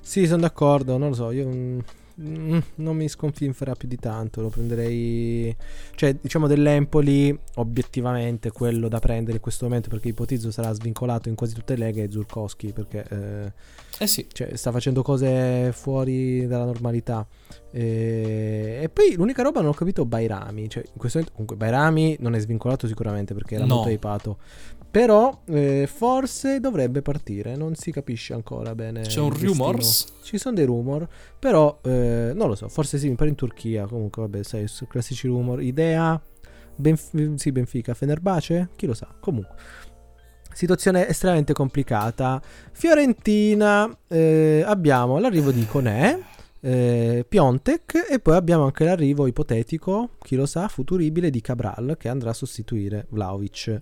[0.00, 1.82] Sì, sono d'accordo, non lo so, io
[2.18, 4.40] Mm, non mi sconfinferà più di tanto.
[4.40, 5.54] Lo prenderei.
[5.94, 9.88] Cioè, diciamo dell'Empoli, obiettivamente quello da prendere in questo momento.
[9.88, 12.04] Perché ipotizzo sarà svincolato in quasi tutte le leghe.
[12.04, 12.72] È Zurkowski.
[12.72, 13.52] Perché eh,
[13.98, 14.26] eh sì.
[14.32, 17.26] cioè, sta facendo cose fuori dalla normalità.
[17.70, 20.70] E, e, poi l'unica roba non ho capito Bairami.
[20.70, 23.74] Cioè, in questo momento, comunque, Bairami non è svincolato sicuramente perché era no.
[23.74, 24.38] molto hypato.
[24.96, 29.02] Però eh, forse dovrebbe partire, non si capisce ancora bene.
[29.02, 30.06] C'è un rumors?
[30.22, 31.06] Ci sono dei rumor,
[31.38, 35.26] però eh, non lo so, forse sì, mi pare in Turchia, comunque vabbè, sai, classici
[35.26, 35.60] rumor.
[35.60, 36.18] Idea,
[36.74, 39.54] Benf- sì, Benfica, Fenerbace, chi lo sa, comunque.
[40.54, 42.40] Situazione estremamente complicata.
[42.72, 46.18] Fiorentina, eh, abbiamo l'arrivo di Conè,
[46.60, 52.08] eh, Piontek e poi abbiamo anche l'arrivo ipotetico, chi lo sa, futuribile di Cabral che
[52.08, 53.78] andrà a sostituire Vlaovic.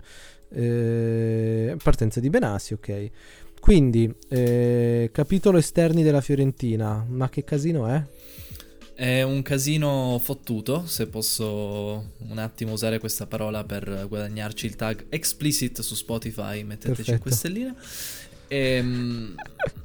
[0.54, 3.10] Eh, partenza di Benassi, ok.
[3.60, 8.02] Quindi, eh, capitolo esterni della Fiorentina, ma che casino è?
[8.94, 15.06] È un casino fottuto, se posso un attimo usare questa parola per guadagnarci il tag
[15.08, 17.30] explicit su Spotify, metteteci Perfetto.
[17.30, 17.74] 5 stelline.
[18.48, 19.34] Ehm...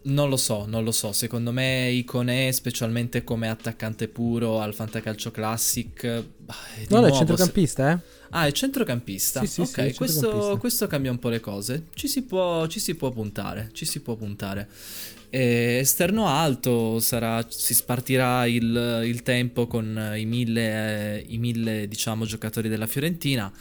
[0.00, 1.12] Non lo so, non lo so.
[1.12, 6.24] Secondo me Icone, specialmente come attaccante puro al Fantacalcio Classic.
[6.88, 7.98] No, è centrocampista, eh?
[8.30, 9.40] Ah, è centrocampista.
[9.40, 11.84] Sì, sì, ok, sì, questo, questo, cambia un po' le cose.
[11.94, 13.70] Ci si può, ci si può puntare.
[13.72, 14.68] Ci si può puntare.
[15.30, 22.24] E esterno alto sarà, si spartirà il, il tempo con i mille, i mille, diciamo,
[22.24, 23.52] giocatori della Fiorentina.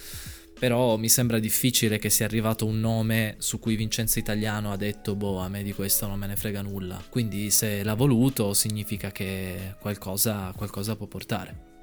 [0.59, 5.15] Però mi sembra difficile che sia arrivato un nome su cui Vincenzo Italiano ha detto:
[5.15, 7.01] Boh, a me di questo non me ne frega nulla.
[7.09, 11.76] Quindi, se l'ha voluto, significa che qualcosa, qualcosa può portare.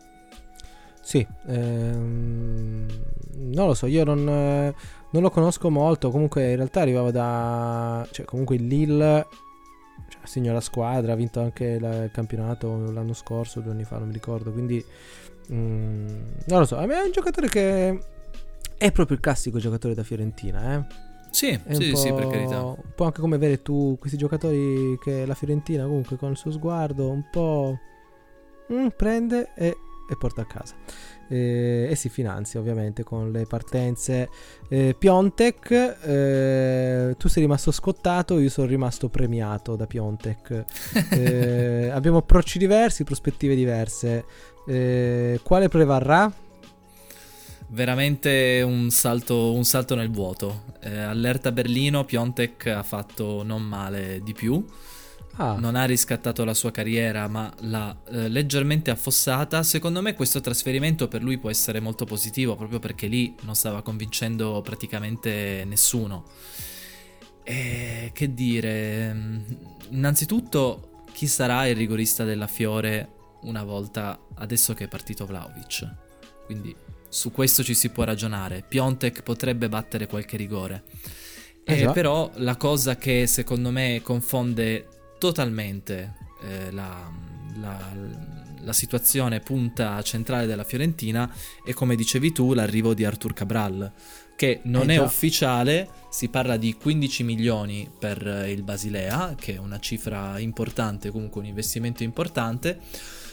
[1.04, 2.86] Sì, ehm,
[3.34, 8.08] non lo so, io non, non, lo conosco molto, comunque in realtà arrivava da...
[8.10, 9.26] cioè comunque il Lille,
[10.08, 13.98] cioè, segna la squadra, ha vinto anche la, il campionato l'anno scorso, due anni fa,
[13.98, 14.82] non mi ricordo, quindi
[15.52, 16.06] mm,
[16.46, 17.98] non lo so, a me è un giocatore che
[18.78, 21.02] è proprio il classico giocatore da Fiorentina, eh.
[21.30, 22.62] Sì, sì, sì, per carità.
[22.62, 26.52] Un po' anche come avere tu questi giocatori che la Fiorentina comunque con il suo
[26.52, 27.76] sguardo un po'
[28.72, 29.76] mm, prende e
[30.08, 30.74] e porta a casa.
[31.28, 34.28] Eh, e si finanzia ovviamente con le partenze.
[34.68, 35.70] Eh, Piontek,
[36.02, 40.64] eh, tu sei rimasto scottato, io sono rimasto premiato da Piontek.
[41.14, 44.24] Eh, abbiamo approcci diversi, prospettive diverse.
[44.66, 46.32] Eh, quale prevarrà?
[47.68, 50.64] Veramente un salto, un salto nel vuoto.
[50.80, 54.64] Eh, allerta Berlino, Piontek ha fatto non male di più.
[55.36, 55.56] Ah.
[55.58, 59.62] Non ha riscattato la sua carriera, ma l'ha eh, leggermente affossata.
[59.62, 63.82] Secondo me questo trasferimento per lui può essere molto positivo, proprio perché lì non stava
[63.82, 66.24] convincendo praticamente nessuno.
[67.42, 69.40] E che dire, mm,
[69.90, 73.10] innanzitutto chi sarà il rigorista della Fiore
[73.42, 75.94] una volta adesso che è partito Vlaovic?
[76.46, 76.74] Quindi
[77.08, 78.64] su questo ci si può ragionare.
[78.66, 80.84] Piontek potrebbe battere qualche rigore.
[81.64, 84.88] Eh, eh, però la cosa che secondo me confonde
[85.18, 87.10] totalmente eh, la,
[87.56, 87.92] la,
[88.60, 91.32] la, situazione punta centrale della Fiorentina
[91.64, 93.92] è come dicevi tu l'arrivo di Artur Cabral
[94.36, 95.02] che non eh, è già.
[95.02, 101.10] ufficiale, si parla di 15 milioni per eh, il Basilea, che è una cifra importante,
[101.10, 102.80] comunque un investimento importante.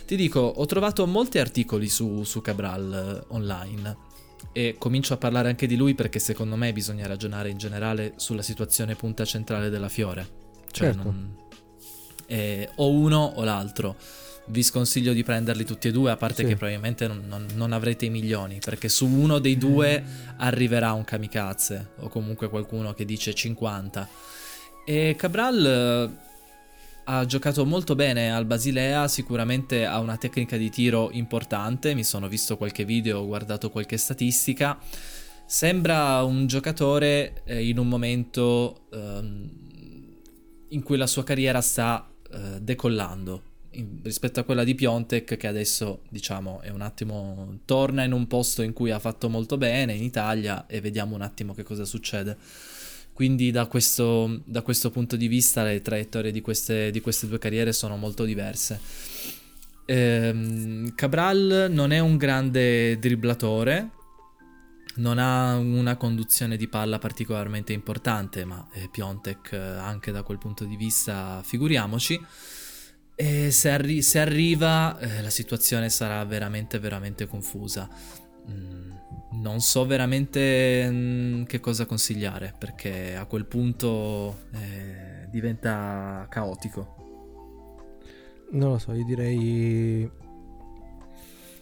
[0.06, 4.10] Ti dico, ho trovato molti articoli su, su Cabral eh, online
[4.52, 8.42] e comincio a parlare anche di lui perché secondo me bisogna ragionare in generale sulla
[8.42, 10.40] situazione punta centrale della Fiore.
[10.72, 11.04] Cioè, certo.
[11.04, 11.36] non,
[12.32, 13.98] eh, o uno o l'altro.
[14.48, 16.46] Vi sconsiglio di prenderli tutti e due, a parte sì.
[16.46, 20.04] che probabilmente non, non, non, avrete i milioni, perché su uno dei due
[20.38, 24.08] arriverà un kamikaze, o comunque qualcuno che dice 50.
[24.86, 26.30] E Cabral eh,
[27.04, 32.28] ha giocato molto bene al Basilea, sicuramente ha una tecnica di tiro importante, mi sono
[32.28, 34.80] visto qualche video, ho guardato qualche statistica.
[35.46, 39.50] Sembra un giocatore eh, in un momento ehm,
[40.70, 45.48] in cui la sua carriera sta eh, decollando in, rispetto a quella di Piontek che
[45.48, 49.94] adesso diciamo è un attimo torna in un posto in cui ha fatto molto bene
[49.94, 52.38] in Italia e vediamo un attimo che cosa succede.
[53.14, 57.38] Quindi da questo, da questo punto di vista le traiettorie di queste, di queste due
[57.38, 58.80] carriere sono molto diverse.
[59.86, 63.90] Ehm, Cabral non è un grande dribblatore
[64.96, 70.38] non ha una conduzione di palla particolarmente importante, ma eh, Piontek eh, anche da quel
[70.38, 72.20] punto di vista figuriamoci.
[73.16, 77.88] E se, arri- se arriva eh, la situazione sarà veramente veramente confusa.
[78.50, 78.92] Mm,
[79.34, 86.96] non so veramente mm, che cosa consigliare perché a quel punto eh, diventa caotico.
[88.52, 90.10] Non lo so, io direi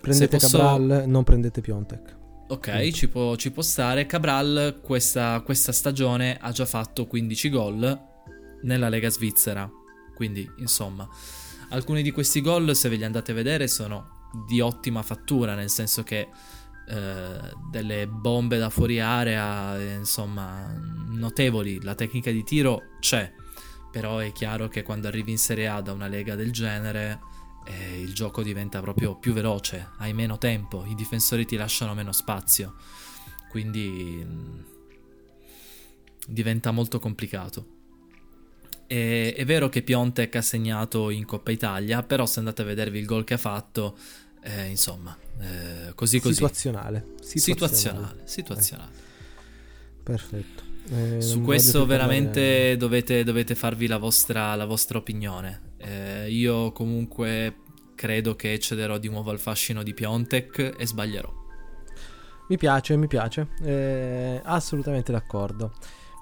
[0.02, 0.58] prendete posso...
[0.58, 2.19] Cabral, non prendete Piontek.
[2.52, 4.08] Ok, ci può, ci può, stare.
[4.08, 8.02] Cabral questa, questa, stagione ha già fatto 15 gol
[8.64, 9.70] nella Lega Svizzera.
[10.16, 11.08] Quindi, insomma,
[11.70, 15.70] alcuni di questi gol, se ve li andate a vedere, sono di ottima fattura, nel
[15.70, 16.28] senso che
[16.88, 17.40] eh,
[17.70, 20.74] delle bombe da fuori area, insomma,
[21.10, 21.84] notevoli.
[21.84, 23.32] La tecnica di tiro c'è,
[23.92, 27.20] però è chiaro che quando arrivi in Serie A da una lega del genere
[27.66, 32.12] eh, il gioco diventa proprio più veloce, hai meno tempo, i difensori ti lasciano meno
[32.12, 32.76] spazio,
[33.50, 34.60] quindi mh, mm,
[36.28, 37.78] diventa molto complicato.
[38.88, 43.00] E, è vero che Piontek ha segnato in Coppa Italia, però se andate a vedervi
[43.00, 43.98] il gol che ha fatto,
[44.42, 46.36] eh, insomma, eh, così così.
[46.36, 47.16] Situazionale.
[47.22, 48.22] Situazionale.
[48.24, 48.24] Situazionale.
[48.26, 48.92] situazionale.
[50.04, 50.64] Perfetto.
[50.92, 55.69] Eh, Su questo veramente dovete, dovete, farvi la vostra, la vostra opinione.
[55.80, 57.56] Eh, io comunque
[57.96, 61.34] credo che cederò di nuovo al fascino di Piontek e sbaglierò.
[62.50, 63.50] Mi piace, mi piace.
[63.62, 65.74] Eh, assolutamente d'accordo.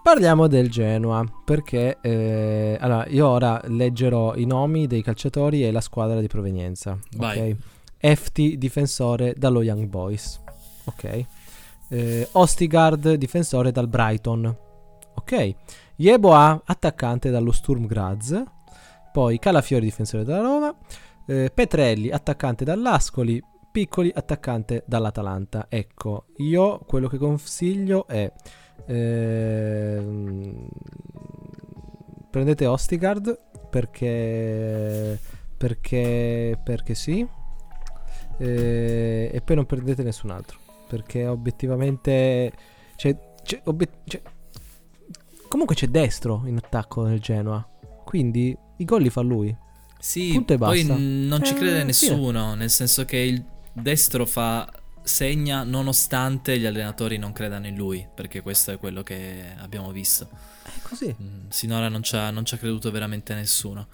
[0.04, 5.82] Parliamo del Genoa, perché eh, allora, io ora leggerò i nomi dei calciatori e la
[5.82, 6.98] squadra di provenienza.
[7.18, 7.52] Vai.
[7.52, 7.58] Ok.
[7.98, 10.42] Efti, difensore dallo Young Boys.
[10.86, 11.26] Ok.
[11.90, 14.58] Eh, Ostigard, difensore dal Brighton.
[15.16, 15.56] Ok.
[15.98, 18.44] Yeboah, attaccante dallo Sturm Graz.
[19.12, 20.76] Poi Calafiori, difensore della Roma.
[21.26, 23.42] Eh, Petrelli, attaccante dall'Ascoli.
[23.72, 25.68] Piccoli, attaccante dall'Atalanta.
[25.70, 28.32] Ecco, io quello che consiglio è...
[28.88, 30.68] Ehm,
[32.30, 33.40] prendete Ostigard
[33.70, 35.20] perché...
[35.58, 36.60] Perché...
[36.64, 37.28] Perché sì.
[38.38, 40.58] Eh, e poi non prendete nessun altro.
[40.88, 42.52] Perché obiettivamente...
[42.96, 44.22] Cioè, cioè, obiet- cioè,
[45.48, 47.68] comunque c'è destro in attacco nel Genoa.
[48.04, 49.56] Quindi i gol li fa lui.
[50.00, 52.58] Sì, poi non ci crede eh, nessuno, sì.
[52.58, 54.72] nel senso che il destro fa
[55.08, 60.30] segna nonostante gli allenatori non credano in lui, perché questo è quello che abbiamo visto.
[60.64, 61.16] È così.
[61.20, 63.88] Mm, sinora non ci ha, non ci ha creduto veramente nessuno.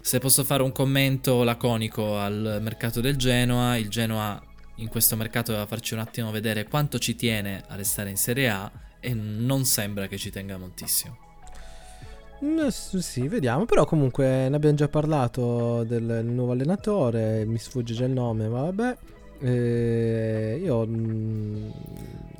[0.00, 4.40] Se posso fare un commento laconico al mercato del Genoa, il Genoa
[4.76, 8.48] in questo mercato doveva farci un attimo vedere quanto ci tiene a restare in Serie
[8.48, 11.29] A e non sembra che ci tenga moltissimo.
[12.44, 13.64] Mm, sì, vediamo.
[13.66, 17.44] Però comunque ne abbiamo già parlato del nuovo allenatore.
[17.44, 18.96] Mi sfugge già il nome, ma vabbè.
[19.40, 20.86] Eh, io.
[20.86, 21.68] Mm,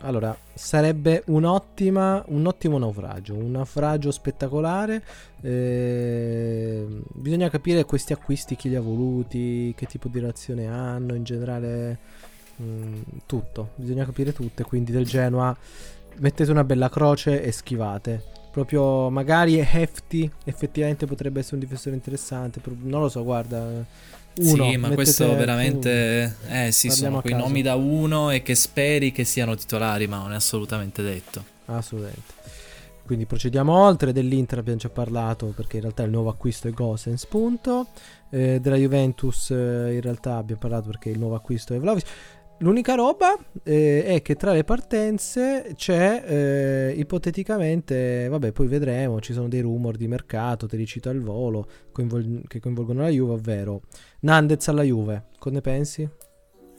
[0.00, 3.34] allora, sarebbe un'ottima, un ottimo naufragio.
[3.34, 5.02] Un naufragio spettacolare.
[5.42, 11.24] Eh, bisogna capire questi acquisti chi li ha voluti, che tipo di reazione hanno, in
[11.24, 11.98] generale
[12.56, 15.56] mh, mm, tutto, bisogna capire tutto, quindi del Genoa
[16.18, 18.39] mettete una bella croce e schivate.
[18.50, 23.84] Proprio magari Hefty effettivamente potrebbe essere un difensore interessante, non lo so, guarda
[24.36, 26.36] uno, sì, ma questo veramente...
[26.46, 26.54] Uno.
[26.64, 30.18] Eh sì, Parliamo sono quei nomi da uno e che speri che siano titolari, ma
[30.18, 31.44] non è assolutamente detto.
[31.66, 32.38] Assolutamente.
[33.04, 37.26] Quindi procediamo oltre, dell'Inter abbiamo già parlato perché in realtà il nuovo acquisto è Gosens,
[37.26, 37.88] punto.
[38.30, 42.06] Eh, della Juventus eh, in realtà abbiamo parlato perché il nuovo acquisto è Vlaovic.
[42.62, 49.32] L'unica roba eh, è che tra le partenze c'è eh, ipoteticamente, vabbè poi vedremo, ci
[49.32, 53.32] sono dei rumor di mercato, te li cito al volo, coinvol- che coinvolgono la Juve,
[53.32, 53.82] ovvero
[54.20, 56.08] Nandez alla Juve, cosa ne pensi?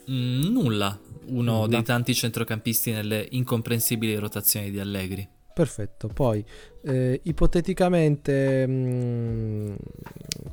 [0.08, 1.66] Mm, nulla, uno nulla.
[1.66, 5.28] dei tanti centrocampisti nelle incomprensibili rotazioni di Allegri.
[5.54, 6.42] Perfetto, poi
[6.84, 9.74] eh, ipoteticamente mh, mm,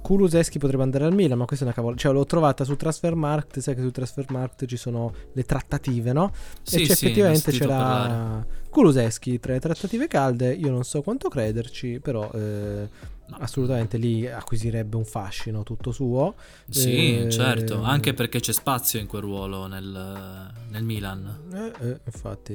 [0.02, 2.02] Kuluseschi potrebbe andare al Milan, ma questa è una cavolata.
[2.02, 6.32] Cioè l'ho trovata su Transfermarkt, sai che su Transfermarkt ci sono le trattative, no?
[6.62, 8.48] Sì, e sì, effettivamente c'era parlare.
[8.70, 12.88] Kuluseschi tra le trattative calde, io non so quanto crederci, però eh,
[13.30, 13.38] No.
[13.38, 16.36] Assolutamente lì acquisirebbe un fascino tutto suo.
[16.68, 21.38] Sì, eh, certo, anche perché c'è spazio in quel ruolo nel, nel Milan.
[21.54, 22.54] Eh, eh, infatti,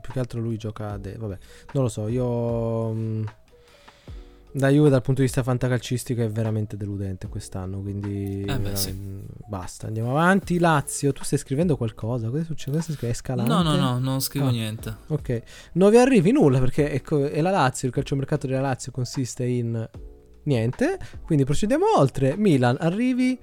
[0.00, 0.96] più che altro lui gioca...
[0.96, 1.38] De- vabbè,
[1.72, 3.44] non lo so, io...
[4.56, 8.94] Da Juve dal punto di vista fantacalcistico è veramente deludente quest'anno, quindi eh beh, sì.
[9.46, 10.58] basta, andiamo avanti.
[10.58, 12.30] Lazio, tu stai scrivendo qualcosa?
[12.30, 12.78] Cosa succede?
[13.00, 13.52] È scalante?
[13.52, 14.96] No, no, no, non scrivo ah, niente.
[15.08, 15.42] Ok,
[15.72, 19.90] nuovi arrivi nulla perché ecco, è la Lazio, il calciomercato della Lazio consiste in
[20.44, 22.34] niente, quindi procediamo oltre.
[22.38, 23.38] Milan, arrivi,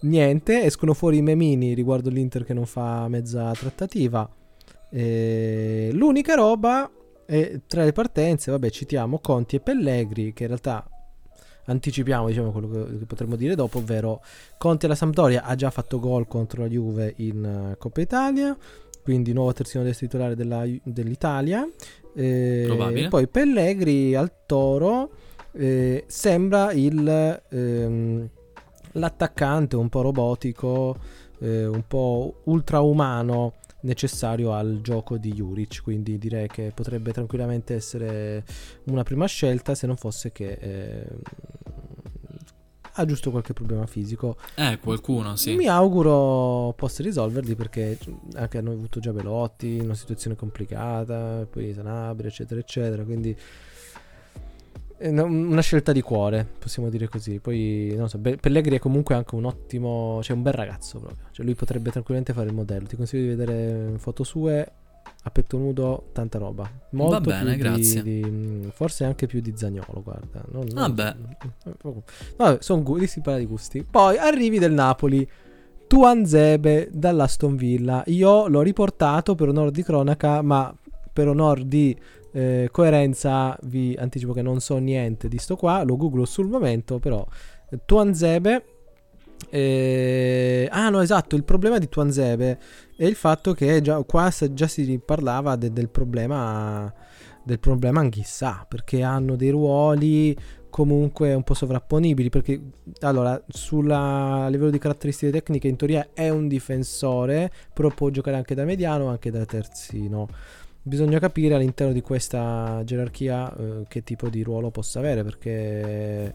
[0.00, 4.28] niente, escono fuori i memini riguardo l'Inter che non fa mezza trattativa.
[4.90, 6.90] E l'unica roba
[7.26, 10.88] e tra le partenze, vabbè, citiamo Conti e Pellegri, che in realtà
[11.66, 14.22] anticipiamo diciamo, quello che, potremmo dire dopo, ovvero
[14.56, 18.56] Conti alla Sampdoria ha già fatto gol contro la Juve in uh, Coppa Italia,
[19.02, 21.68] quindi nuovo terzino destro titolare della, dell'Italia.
[22.14, 25.10] Eh, poi Pellegri al Toro
[25.52, 28.28] eh, sembra il, ehm,
[28.92, 30.96] l'attaccante un po' robotico,
[31.40, 38.44] eh, un po' ultraumano necessario al gioco di Juric, quindi direi che potrebbe tranquillamente essere
[38.84, 41.06] una prima scelta se non fosse che eh,
[42.98, 44.36] ha giusto qualche problema fisico.
[44.54, 45.54] Eh, qualcuno, sì.
[45.54, 47.98] Mi auguro possa risolverli perché
[48.34, 53.36] anche hanno avuto già Belotti in una situazione complicata, poi Sanabria, eccetera, eccetera, quindi
[54.98, 57.38] una scelta di cuore, possiamo dire così.
[57.38, 61.26] Poi, non so, Pellegri è comunque anche un ottimo, cioè un bel ragazzo proprio.
[61.32, 62.86] Cioè lui potrebbe tranquillamente fare il modello.
[62.86, 64.72] Ti consiglio di vedere foto sue
[65.22, 66.70] a petto nudo, tanta roba.
[66.90, 68.02] Molto Va bene, grazie.
[68.02, 70.42] Di, di, forse anche più di Zagnolo, guarda.
[70.52, 71.16] Non, non, Vabbè.
[72.36, 73.84] Vabbè, sono gusti, si parla di gusti.
[73.88, 75.28] Poi arrivi del Napoli.
[75.88, 78.02] Tuan Zebe dall'Aston Villa.
[78.06, 80.72] Io l'ho riportato per onore di cronaca, ma
[81.12, 81.96] per onore di
[82.36, 86.98] eh, coerenza vi anticipo che non so niente di sto qua, lo googlo sul momento,
[86.98, 87.26] però
[87.86, 88.64] Tuanzebe
[89.48, 92.58] eh, ah no esatto, il problema di Tuanzebe
[92.94, 96.92] è il fatto che già, qua già si parlava de, del problema
[97.42, 100.36] del problema anch'issa, perché hanno dei ruoli
[100.68, 102.60] comunque un po' sovrapponibili perché
[103.00, 108.54] allora sulla, livello di caratteristiche tecniche in teoria è un difensore però può giocare anche
[108.54, 110.28] da mediano anche da terzino
[110.86, 116.32] bisogna capire all'interno di questa gerarchia eh, che tipo di ruolo possa avere perché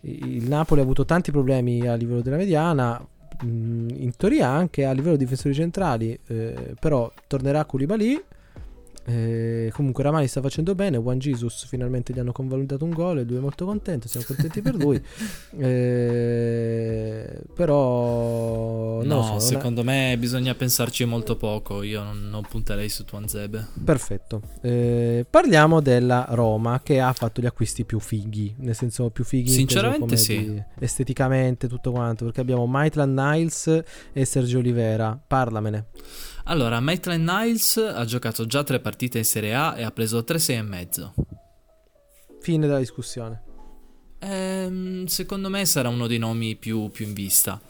[0.00, 3.04] il Napoli ha avuto tanti problemi a livello della mediana
[3.44, 8.22] mm, in teoria anche a livello di difensori centrali eh, però tornerà Koulibaly
[9.08, 10.96] eh, comunque Ramani sta facendo bene.
[10.96, 14.08] Juan Jesus finalmente gli hanno convalidato un gol e lui è molto contento.
[14.08, 15.02] Siamo contenti per lui.
[15.58, 19.90] Eh, però, no, so, secondo una...
[19.90, 21.82] me bisogna pensarci molto poco.
[21.82, 23.66] Io non, non punterei su Tuanzebe.
[23.82, 24.42] Perfetto.
[24.60, 28.54] Eh, parliamo della Roma che ha fatto gli acquisti più fighi.
[28.58, 30.62] Nel senso, più fighi sinceramente, sì.
[30.78, 32.24] Esteticamente, tutto quanto.
[32.24, 33.82] Perché abbiamo Maitland Niles
[34.12, 35.18] e Sergio Olivera.
[35.26, 35.86] Parlamene.
[36.48, 41.12] Allora, Maitland Niles ha giocato già tre partite in Serie A e ha preso 3-6,5.
[42.40, 43.42] Fine della discussione.
[44.20, 47.60] Ehm, secondo me sarà uno dei nomi più, più in vista.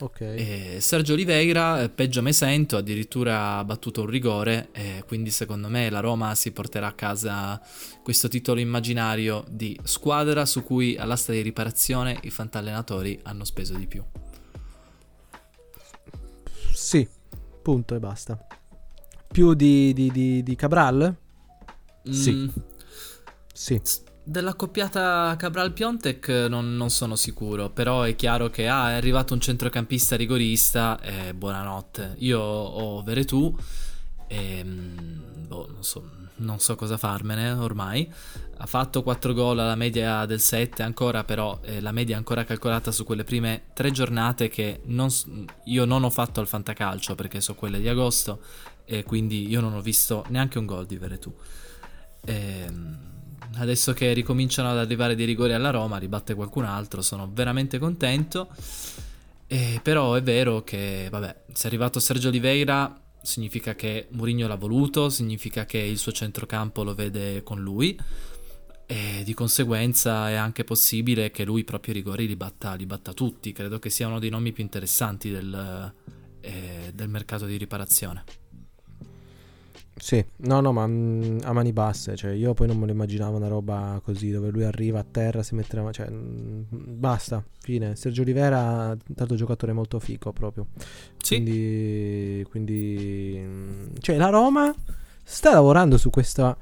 [0.00, 0.20] Ok.
[0.22, 5.68] E Sergio Oliveira, eh, peggio me sento, addirittura ha battuto un rigore, e quindi secondo
[5.68, 7.62] me la Roma si porterà a casa
[8.02, 13.86] questo titolo immaginario di squadra su cui all'asta di riparazione i fantallenatori hanno speso di
[13.86, 14.02] più.
[16.72, 17.06] Sì,
[17.62, 18.46] Punto e basta.
[19.28, 21.14] Più di, di, di, di Cabral?
[22.08, 22.32] Sì.
[22.32, 22.48] Mm.
[23.52, 23.80] Sì.
[24.24, 29.40] della coppiata Cabral-Piontek non, non, sono sicuro, però è chiaro che ah, è arrivato un
[29.40, 32.14] centrocampista rigorista e buonanotte.
[32.18, 33.54] Io ho Veretù
[34.26, 38.10] e mm, boh, non so, non so cosa farmene ormai.
[38.62, 42.44] Ha fatto 4 gol alla media del 7 ancora, però eh, la media è ancora
[42.44, 45.08] calcolata su quelle prime 3 giornate che non,
[45.64, 48.42] io non ho fatto al fantacalcio perché so quelle di agosto
[48.84, 51.34] e quindi io non ho visto neanche un gol di Veretù.
[52.26, 52.98] Ehm,
[53.54, 58.50] adesso che ricominciano ad arrivare dei rigori alla Roma, ribatte qualcun altro, sono veramente contento.
[59.46, 64.56] E però è vero che, vabbè, se è arrivato Sergio Oliveira significa che Mourinho l'ha
[64.56, 67.98] voluto, significa che il suo centrocampo lo vede con lui
[68.90, 73.12] e di conseguenza è anche possibile che lui proprio i rigori li batta, li batta
[73.12, 73.52] tutti.
[73.52, 75.92] Credo che sia uno dei nomi più interessanti del,
[76.40, 78.24] eh, del mercato di riparazione.
[79.94, 82.90] Sì, no, no, ma mh, mm, a mani basse, cioè io poi non me lo
[82.90, 86.98] immaginavo una roba così dove lui arriva a terra, si mette la cioè mh, mm,
[86.98, 87.94] basta, fine.
[87.94, 90.66] Sergio Olivera, tanto giocatore molto fico proprio.
[91.16, 91.36] Sì.
[91.36, 94.74] Quindi, quindi mm, cioè la Roma
[95.22, 96.56] sta lavorando su questa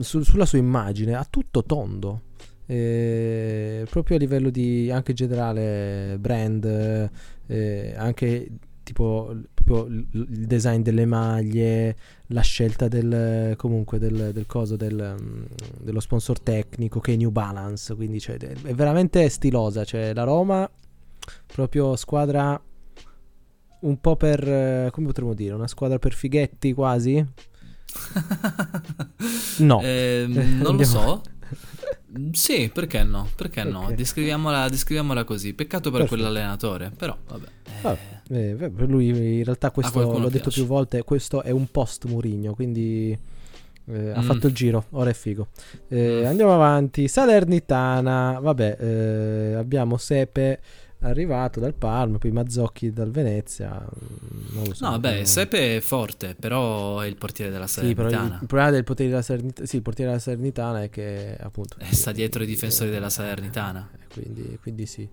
[0.00, 2.22] su, sulla sua immagine a tutto tondo.
[2.66, 7.10] Eh, proprio a livello di anche generale brand,
[7.46, 8.50] eh, anche
[8.82, 11.96] tipo il design delle maglie,
[12.28, 15.44] la scelta del comunque del, del coso del, mm,
[15.80, 20.70] dello sponsor tecnico che è New Balance, quindi cioè, è veramente stilosa, cioè la Roma
[21.46, 22.60] proprio squadra
[23.80, 27.24] un po' per come potremmo dire, una squadra per fighetti quasi.
[29.58, 31.22] No, eh, non lo so.
[32.32, 33.28] Sì, perché no?
[33.36, 33.72] Perché okay.
[33.72, 33.92] no?
[33.94, 35.52] Descriviamola, descriviamola, così.
[35.52, 36.22] Peccato per Perfetto.
[36.22, 37.46] quell'allenatore, però vabbè.
[37.82, 37.96] Ah,
[38.30, 40.30] eh, per lui in realtà questo l'ho piace.
[40.30, 44.12] detto più volte, questo è un post Murigno, quindi eh, mm.
[44.14, 45.48] ha fatto il giro, ora è figo.
[45.88, 46.26] Eh, mm.
[46.26, 50.60] Andiamo avanti, Salernitana, vabbè, eh, abbiamo Sepe
[51.00, 53.72] arrivato dal Parma, poi Mazzocchi dal Venezia.
[53.72, 54.84] Mm, non lo so.
[54.84, 58.08] No, vabbè, Sepe è forte, però è il portiere della Salernitana.
[58.08, 61.36] Sì, il, il, problema del portiere della Salernitana, sì, il portiere della Salernitana è che
[61.40, 63.90] appunto eh, sta dietro i difensori della Salernitana.
[63.94, 65.08] Eh, quindi, quindi, sì.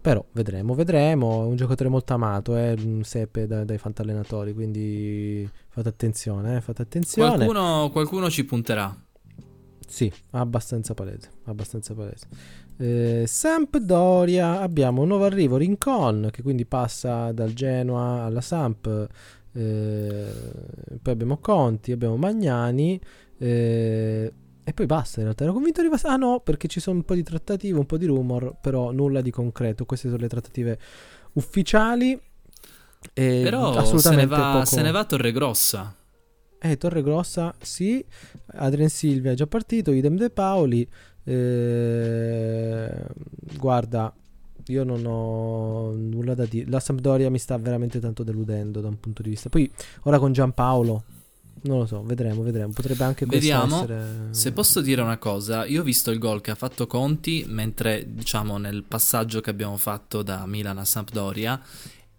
[0.00, 1.44] Però vedremo, vedremo.
[1.44, 6.82] È un giocatore molto amato, eh, Sepe dai, dai fantallenatori, quindi fate attenzione, eh, fate
[6.82, 7.46] attenzione.
[7.46, 8.94] Qualcuno, qualcuno ci punterà.
[9.86, 12.26] Sì, abbastanza palese, abbastanza palese.
[12.76, 19.08] Eh, Sampdoria abbiamo un nuovo arrivo Rincon che quindi passa dal Genoa alla Samp
[19.52, 20.32] eh,
[21.00, 23.00] poi abbiamo Conti abbiamo Magnani
[23.38, 24.32] eh,
[24.66, 25.44] e poi basta in realtà.
[25.44, 28.06] Ero convinto di ah no perché ci sono un po' di trattative un po' di
[28.06, 29.84] rumor però nulla di concreto.
[29.84, 30.78] Queste sono le trattative
[31.34, 32.18] ufficiali.
[33.12, 34.64] Però se ne, va, poco...
[34.64, 35.94] se ne va Torre Grossa.
[36.58, 38.02] Eh, Torre Grossa sì,
[38.54, 40.88] Adrien Silvia è già partito, idem De Paoli,
[41.24, 43.06] eh,
[43.56, 44.14] guarda,
[44.66, 46.68] io non ho nulla da dire.
[46.70, 49.48] La Sampdoria mi sta veramente tanto deludendo da un punto di vista.
[49.48, 49.70] Poi
[50.02, 51.04] ora con Giampaolo,
[51.62, 52.72] non lo so, vedremo, vedremo.
[52.72, 53.76] Potrebbe anche Vediamo.
[53.76, 54.06] Essere...
[54.30, 58.06] Se posso dire una cosa, io ho visto il gol che ha fatto Conti mentre,
[58.06, 61.60] diciamo, nel passaggio che abbiamo fatto da Milan a Sampdoria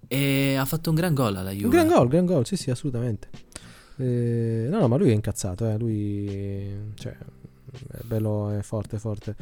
[0.08, 1.66] e ha fatto un gran gol alla Juve.
[1.66, 3.30] Un gran gol, gran gol, sì, sì, assolutamente.
[3.98, 5.78] Eh, no, no, ma lui è incazzato, eh.
[5.78, 7.16] lui cioè,
[7.92, 9.36] è bello, è forte, forte.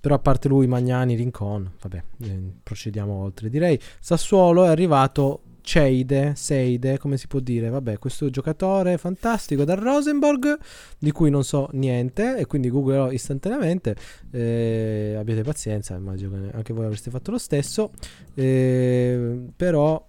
[0.00, 3.48] Però a parte lui, Magnani, Rincon, vabbè, eh, procediamo oltre.
[3.48, 7.68] Direi Sassuolo è arrivato Ceide, Seide, come si può dire?
[7.70, 10.58] Vabbè, questo giocatore fantastico dal Rosenborg,
[10.98, 13.96] di cui non so niente e quindi googlerò istantaneamente.
[14.32, 17.92] Eh, abbiate pazienza, immagino che anche voi avreste fatto lo stesso.
[18.34, 20.04] Eh, però,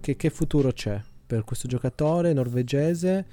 [0.00, 3.26] che, che futuro c'è per questo giocatore norvegese?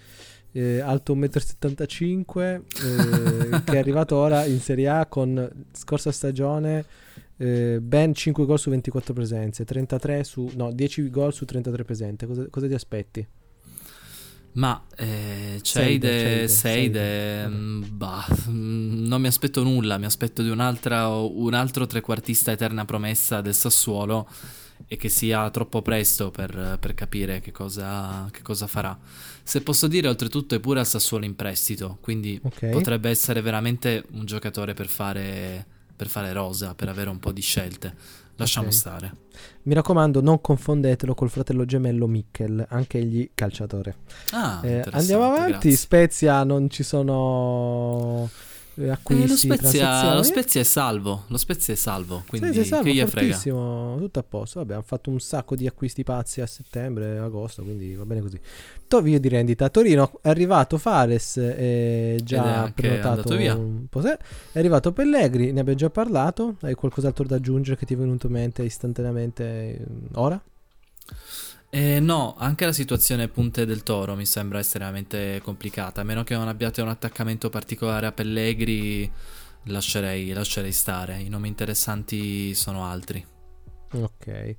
[0.55, 6.85] Eh, alto 1,75 m, eh, che è arrivato ora in Serie A con scorsa stagione
[7.35, 12.25] eh, ben 5 gol su 24 presenze, 33 su, no, 10 gol su 33 presenze.
[12.25, 13.27] Cosa, cosa ti aspetti?
[14.53, 20.47] Ma eh, Seide, Seide, Seide mm, bah, mm, non mi aspetto nulla, mi aspetto di
[20.47, 24.29] un, un altro trequartista eterna promessa del Sassuolo
[24.87, 28.97] e che sia troppo presto per, per capire che cosa, che cosa, farà.
[29.43, 32.71] Se posso dire, oltretutto è pure al Sassuolo in prestito, quindi okay.
[32.71, 35.65] potrebbe essere veramente un giocatore per fare,
[35.95, 38.23] per fare rosa, per avere un po' di scelte.
[38.37, 38.77] Lasciamo okay.
[38.77, 39.15] stare.
[39.63, 43.95] Mi raccomando, non confondetelo col fratello gemello Mikkel, anche egli calciatore.
[44.31, 45.51] Ah, eh, andiamo avanti.
[45.51, 45.75] Grazie.
[45.75, 48.29] Spezia non ci sono
[48.89, 52.83] acquisti, eh, lo, Spezia, lo Spezia è salvo, lo Spezia è salvo, quindi sì, salvo,
[52.85, 53.39] che gli frega.
[53.39, 54.59] tutto a posto.
[54.59, 58.39] Vabbè, hanno fatto un sacco di acquisti pazzi a settembre, agosto, quindi va bene così.
[58.87, 59.69] Tovio di rendita.
[59.69, 63.55] Torino è arrivato Fares, è già prenotato via.
[63.55, 64.01] un po'.
[64.01, 64.17] È
[64.59, 66.57] arrivato Pellegri, ne abbiamo già parlato.
[66.61, 70.41] Hai qualcos'altro da aggiungere che ti è venuto in mente istantaneamente ora?
[71.75, 75.99] Eh, no, anche la situazione punte del toro mi sembra estremamente complicata.
[75.99, 79.11] A meno che non abbiate un attaccamento particolare a Pellegri,
[79.63, 81.19] lascerei, lascerei stare.
[81.19, 83.25] I nomi interessanti sono altri.
[83.91, 84.55] Ok.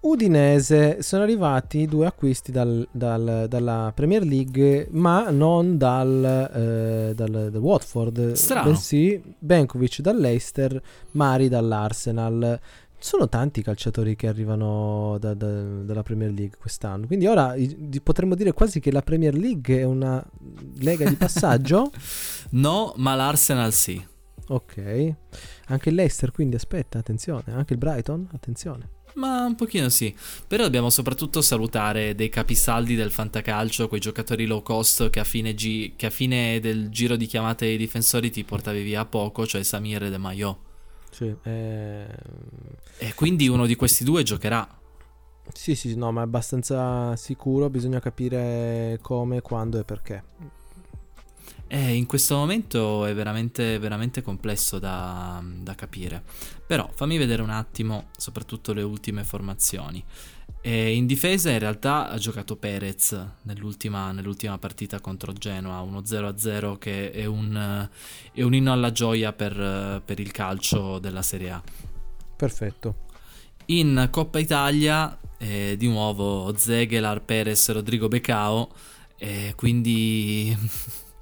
[0.00, 7.52] Udinese sono arrivati due acquisti dal, dal, dalla Premier League, ma non dal, eh, dal,
[7.54, 8.32] Watford.
[8.32, 8.70] Strano.
[8.70, 12.58] Bensì Benkovic dall'Eister, Mari dall'Arsenal
[13.02, 17.06] sono tanti i calciatori che arrivano da, da, dalla Premier League quest'anno.
[17.06, 20.24] Quindi ora i, potremmo dire quasi che la Premier League è una
[20.78, 21.90] lega di passaggio.
[22.50, 24.02] no, ma l'Arsenal sì.
[24.48, 25.14] Ok.
[25.66, 27.44] Anche il Leicester, quindi aspetta, attenzione.
[27.48, 28.88] Anche il Brighton, attenzione.
[29.14, 30.14] Ma un pochino sì.
[30.46, 35.54] Però dobbiamo soprattutto salutare dei capisaldi del fantacalcio, quei giocatori low cost che a fine,
[35.54, 39.62] G- che a fine del giro di chiamate ai difensori ti portavi via poco, cioè
[39.62, 40.58] Samir e De Maio.
[41.10, 42.06] Sì, eh...
[42.98, 44.66] E quindi uno di questi due giocherà.
[45.52, 50.22] Sì, sì, no, ma è abbastanza sicuro, bisogna capire come, quando e perché.
[51.66, 56.22] Eh, in questo momento è veramente, veramente complesso da, da capire.
[56.66, 60.04] Però fammi vedere un attimo, soprattutto le ultime formazioni.
[60.64, 66.78] E in difesa in realtà ha giocato Perez nell'ultima, nell'ultima partita contro Genoa, uno 0-0
[66.78, 67.88] che è un,
[68.32, 71.62] è un inno alla gioia per, per, il calcio della Serie A.
[72.42, 72.96] Perfetto.
[73.66, 78.68] In Coppa Italia eh, di nuovo Zegelar, Perez, Rodrigo Becao,
[79.16, 80.56] eh, quindi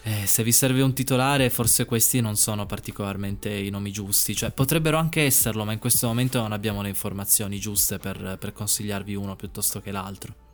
[0.00, 4.34] Eh, se vi serve un titolare, forse questi non sono particolarmente i nomi giusti.
[4.34, 8.52] Cioè, potrebbero anche esserlo, ma in questo momento non abbiamo le informazioni giuste per, per
[8.52, 10.47] consigliarvi uno piuttosto che l'altro.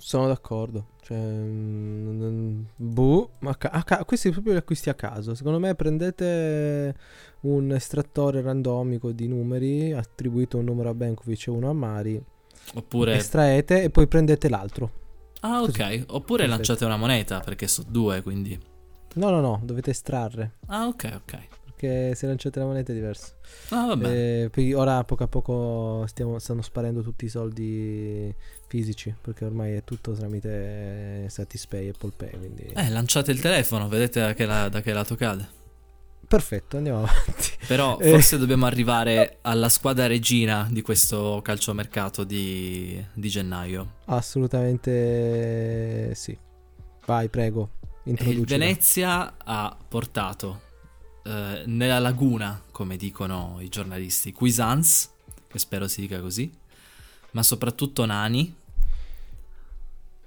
[0.00, 0.86] Sono d'accordo.
[1.02, 5.34] Cioè, mm, boh, ma ca- ca- questi proprio li acquisti a caso.
[5.34, 6.94] Secondo me prendete
[7.40, 12.22] un estrattore randomico di numeri, attribuito un numero a Benkovic e uno a Mari.
[12.74, 14.90] Oppure estraete e poi prendete l'altro.
[15.40, 15.66] Ah, ok.
[15.76, 16.04] Così.
[16.08, 16.46] Oppure Perfetto.
[16.48, 18.58] lanciate una moneta, perché sono due, quindi.
[19.14, 20.56] No, no, no, dovete estrarre.
[20.66, 21.38] Ah, ok, ok.
[21.80, 23.32] Perché se lanciate la moneta è diverso.
[23.70, 24.44] Ah, vabbè.
[24.44, 28.34] E poi ora a poco a poco stiamo, stanno sparendo tutti i soldi
[28.66, 32.36] fisici, perché ormai è tutto tramite Satispay e Apple Pay.
[32.36, 32.64] Quindi...
[32.74, 35.48] Eh, lanciate il telefono, vedete da che, la, da che lato cade.
[36.28, 37.48] Perfetto, andiamo avanti.
[37.66, 38.10] Però eh.
[38.10, 43.92] forse dobbiamo arrivare alla squadra regina di questo calciomercato di, di gennaio.
[44.04, 46.36] Assolutamente sì.
[47.06, 47.70] Vai, prego.
[48.02, 50.68] Il Venezia ha portato
[51.22, 55.08] eh, nella laguna, come dicono i giornalisti, Cuisance,
[55.48, 56.50] che spero si dica così,
[57.32, 58.54] ma soprattutto Nani,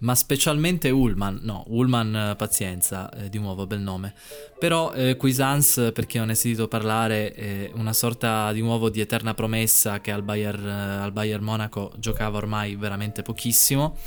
[0.04, 4.14] ma specialmente Ullman, no, Ullman eh, pazienza, eh, di nuovo bel nome,
[4.60, 9.00] però eh, Cuisance per chi non ha sentito parlare è una sorta di nuovo di
[9.00, 13.98] eterna promessa che al Bayern, eh, al Bayern Monaco giocava ormai veramente pochissimo,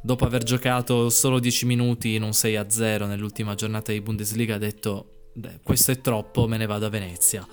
[0.00, 5.19] dopo aver giocato solo 10 minuti in un 6-0 nell'ultima giornata di Bundesliga ha detto
[5.62, 7.46] questo è troppo, me ne vado a Venezia.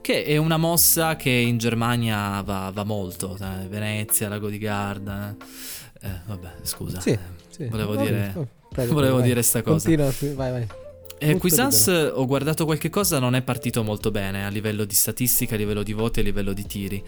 [0.00, 3.36] Che è una mossa che in Germania va, va molto.
[3.40, 5.34] Eh, Venezia, Lago di Garda.
[6.00, 7.00] Eh, vabbè, scusa.
[7.00, 7.18] Sì,
[7.48, 7.66] sì.
[7.66, 9.26] Volevo, dire, oh, prego, volevo vai.
[9.28, 9.88] dire sta cosa.
[9.88, 10.66] Continua, vai, vai.
[11.18, 15.54] Eh, Quizans ho guardato qualche cosa, non è partito molto bene a livello di statistica,
[15.54, 17.02] a livello di voti, a livello di tiri.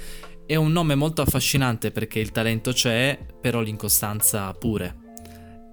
[0.47, 5.05] È un nome molto affascinante perché il talento c'è, però l'incostanza pure.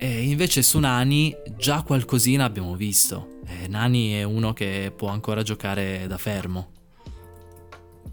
[0.03, 3.39] E invece su Nani già qualcosina abbiamo visto.
[3.47, 6.71] Eh, Nani è uno che può ancora giocare da fermo.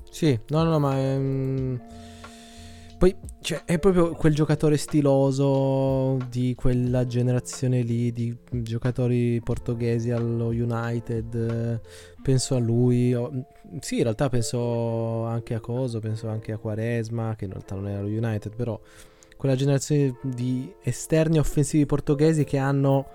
[0.09, 0.97] Sì, no, no, ma...
[0.97, 1.81] Ehm
[3.01, 10.49] poi cioè, è proprio quel giocatore stiloso di quella generazione lì di giocatori portoghesi allo
[10.49, 11.81] United.
[12.23, 13.17] Penso a lui.
[13.81, 17.89] Sì, in realtà penso anche a Coso, penso anche a Quaresma, che in realtà non
[17.89, 18.79] era allo United, però
[19.41, 23.07] quella generazione di esterni offensivi portoghesi che hanno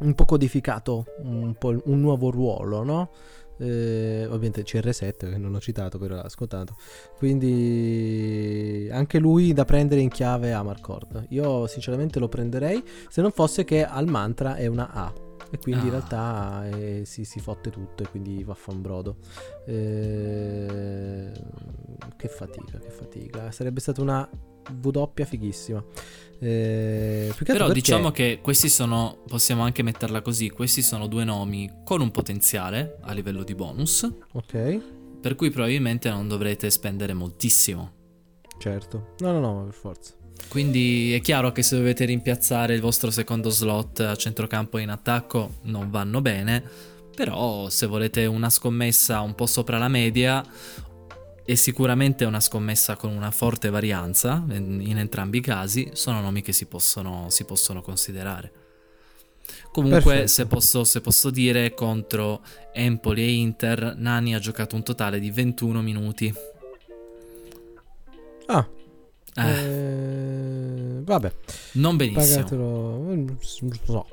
[0.00, 3.10] un po' codificato un, po' un nuovo ruolo, no?
[3.58, 6.74] Eh, ovviamente CR7 che non ho citato però l'ha scontato
[7.16, 13.30] quindi anche lui da prendere in chiave a Marcord io sinceramente lo prenderei se non
[13.30, 15.12] fosse che al mantra è una A
[15.52, 15.84] e quindi ah.
[15.84, 19.18] in realtà eh, si, si, fotte tutto e quindi va a fan brodo.
[19.66, 21.30] Eh,
[22.16, 23.52] che fatica, che fatica.
[23.52, 24.28] Sarebbe stata una
[24.80, 25.84] W fighissima.
[26.38, 27.72] Eh, Però perché...
[27.72, 32.98] diciamo che questi sono, possiamo anche metterla così, questi sono due nomi con un potenziale
[33.02, 34.08] a livello di bonus.
[34.32, 34.80] Ok.
[35.20, 37.92] Per cui probabilmente non dovrete spendere moltissimo.
[38.58, 39.14] Certo.
[39.18, 40.12] No, no, no, per forza.
[40.48, 45.54] Quindi è chiaro che se dovete rimpiazzare il vostro secondo slot a centrocampo in attacco
[45.62, 46.62] non vanno bene,
[47.14, 50.44] però se volete una scommessa un po' sopra la media
[51.44, 56.52] e sicuramente una scommessa con una forte varianza in entrambi i casi, sono nomi che
[56.52, 58.52] si possono, si possono considerare.
[59.70, 62.42] Comunque, se posso, se posso, dire, contro
[62.72, 66.32] Empoli e Inter, Nani ha giocato un totale di 21 minuti.
[68.46, 68.66] Ah,
[69.36, 69.42] eh.
[69.42, 71.32] Eh, vabbè.
[71.72, 72.44] Non benissimo.
[72.44, 73.14] Pagatelo.
[73.86, 74.06] No.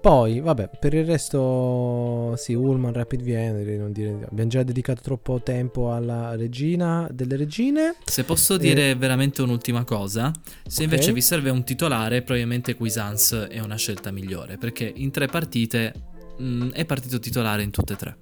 [0.00, 5.92] Poi, vabbè, per il resto, sì, Ullman, Rapid Vienna, dire, abbiamo già dedicato troppo tempo
[5.92, 7.96] alla regina delle regine.
[8.04, 10.30] Se posso eh, dire veramente un'ultima cosa,
[10.66, 10.84] se okay.
[10.84, 15.92] invece vi serve un titolare, probabilmente Cuisance è una scelta migliore, perché in tre partite
[16.38, 18.16] mh, mm, è partito titolare in tutte e tre.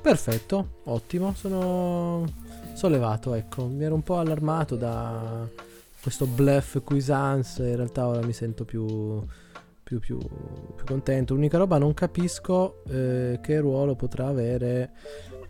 [0.00, 2.24] Perfetto, ottimo, sono
[2.74, 5.48] sollevato, ecco, mi ero un po' allarmato da
[6.00, 9.24] questo bluff Cuisance, in realtà ora mi sento più,
[9.92, 11.34] più, più, più contento.
[11.34, 14.92] L'unica roba non capisco eh, che ruolo potrà avere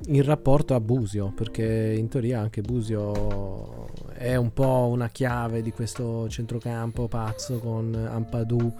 [0.06, 5.70] in rapporto a Busio, perché in teoria anche Busio è un po' una chiave di
[5.70, 8.74] questo centrocampo pazzo con Ampadu,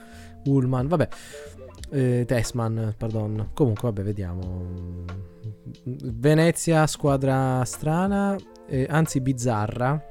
[0.47, 1.09] Ullman, vabbè,
[1.91, 3.51] eh, Tessman, pardon.
[3.53, 5.05] Comunque, vabbè, vediamo.
[5.85, 8.37] Venezia, squadra strana,
[8.67, 10.11] eh, anzi bizzarra.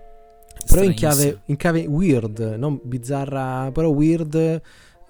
[0.67, 4.61] Però in chiave, in chiave, weird, non bizzarra, però weird.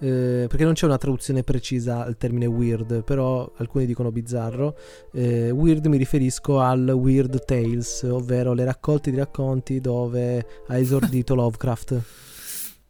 [0.02, 4.76] Eh, perché non c'è una traduzione precisa al termine weird, però alcuni dicono bizzarro.
[5.12, 11.36] Eh, weird mi riferisco al Weird Tales, ovvero le raccolte di racconti dove ha esordito
[11.36, 12.02] Lovecraft.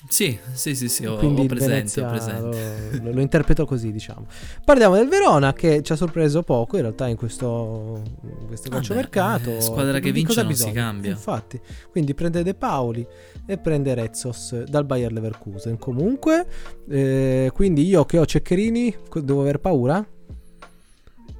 [0.08, 3.00] Sì, sì, sì, sì, ho, ho presente, ho presente.
[3.02, 4.26] Lo, lo, interpreto così, diciamo.
[4.64, 9.50] Parliamo del Verona che ci ha sorpreso poco in realtà in questo, in questo calciomercato.
[9.58, 11.10] Eh, squadra che vince non si cambia.
[11.10, 11.60] Infatti,
[11.90, 13.06] quindi prende De Paoli
[13.46, 15.78] e prende Rezzos dal Bayer Leverkusen.
[15.78, 16.46] Comunque,
[16.88, 20.06] eh, quindi io che ho Ceccherini devo aver paura?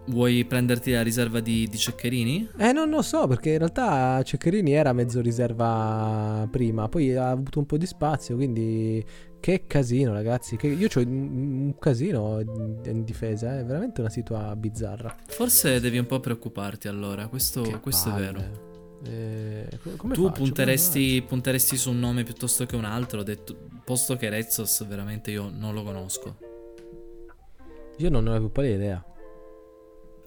[0.07, 2.49] Vuoi prenderti la riserva di, di, Ceccherini?
[2.59, 7.61] Eh, non lo so, perché in realtà Ceccherini era mezzo riserva prima, poi ha avuto
[7.61, 9.05] un po' di spazio, quindi
[9.39, 10.57] che casino, ragazzi.
[10.57, 15.17] Che io ho un casino in difesa, è veramente una situazione bizzarra.
[15.27, 18.71] Forse devi un po' preoccuparti allora, questo, questo è vero.
[19.05, 19.69] Eh,
[20.13, 25.31] tu punteresti, punteresti, su un nome piuttosto che un altro, detto, posto che Rezzos veramente
[25.31, 26.37] io non lo conosco.
[27.99, 29.05] Io non ne ho più pallida idea.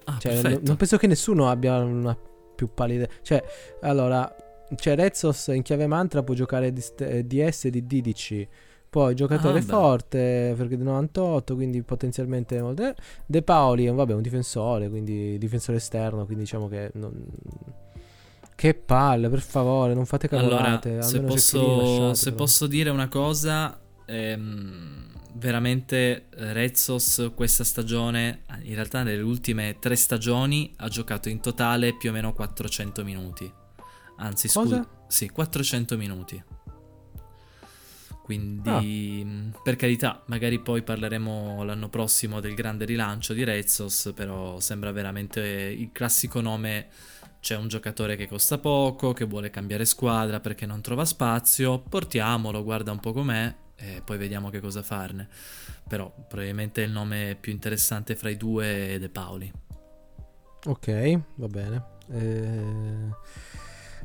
[0.06, 2.18] Ah, cioè, non, non penso che nessuno abbia una
[2.56, 3.08] più pallida.
[3.22, 3.44] Cioè,
[3.82, 4.34] allora,
[4.76, 8.48] cioè Rezzos in chiave mantra può giocare DS di DDC.
[8.96, 12.64] Poi giocatore ah, forte perché di 98, quindi potenzialmente
[13.26, 17.26] De Paoli vabbè, un difensore, quindi difensore esterno, quindi diciamo che non...
[18.56, 20.90] Che palle, per favore, non fate cavolate.
[20.90, 28.76] Allora, se, posso, se posso dire una cosa, ehm, veramente eh, Rezzos questa stagione, in
[28.76, 33.52] realtà nelle ultime tre stagioni, ha giocato in totale più o meno 400 minuti.
[34.18, 36.44] Anzi, scusa, sì, 400 minuti.
[38.26, 39.60] Quindi, ah.
[39.62, 45.42] Per carità, magari poi parleremo l'anno prossimo del grande rilancio di Rezzos, però sembra veramente
[45.42, 46.88] il classico nome.
[47.46, 52.64] C'è un giocatore che costa poco, che vuole cambiare squadra perché non trova spazio, portiamolo,
[52.64, 55.28] guarda un po' com'è e poi vediamo che cosa farne.
[55.88, 59.52] Però probabilmente il nome più interessante fra i due è De Paoli.
[60.66, 61.84] Ok, va bene.
[62.12, 63.14] Eh...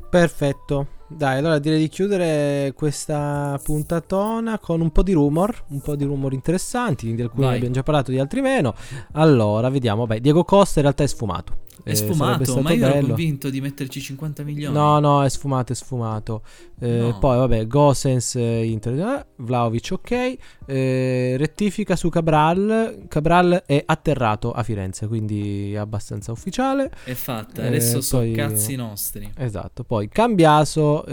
[0.07, 0.99] Perfetto.
[1.07, 6.03] Dai, allora direi di chiudere questa puntatona con un po' di rumor, un po' di
[6.03, 8.75] rumor interessanti, di alcuni abbiamo già parlato, di altri meno.
[9.13, 11.69] Allora, vediamo, beh, Diego Costa in realtà è sfumato.
[11.83, 12.93] È eh, sfumato, ma io bello.
[12.93, 14.73] ero convinto di metterci 50 milioni.
[14.73, 16.43] No, no, è sfumato, è sfumato.
[16.79, 17.17] Eh, no.
[17.17, 20.37] Poi, vabbè, Gosens, eh, Inter, eh, Vlaovic, ok.
[20.65, 23.05] Eh, rettifica su Cabral.
[23.07, 26.91] Cabral è atterrato a Firenze, quindi è abbastanza ufficiale.
[27.03, 29.31] È fatta, adesso eh, sono cazzi nostri.
[29.35, 31.03] Esatto, poi Cambiaso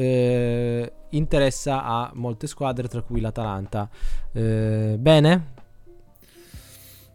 [1.11, 3.89] interessa a molte squadre, tra cui l'Atalanta.
[4.33, 5.57] bene?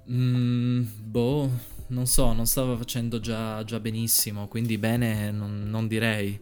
[0.09, 1.49] Mm, boh
[1.87, 6.39] non so, non stava facendo già, già benissimo, quindi bene non, non direi.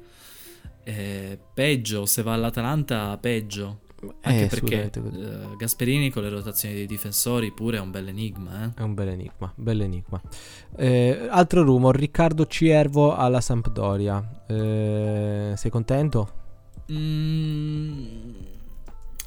[0.83, 3.81] Eh, peggio, se va all'Atalanta, peggio.
[4.21, 8.63] Anche eh, perché uh, Gasperini con le rotazioni dei difensori pure è un bel enigma.
[8.65, 8.71] Eh?
[8.75, 10.19] È un bel enigma, bel enigma.
[10.75, 14.43] Eh, altro rumor, Riccardo Ciervo alla Sampdoria.
[14.47, 16.39] Eh, sei contento?
[16.91, 18.05] Mm,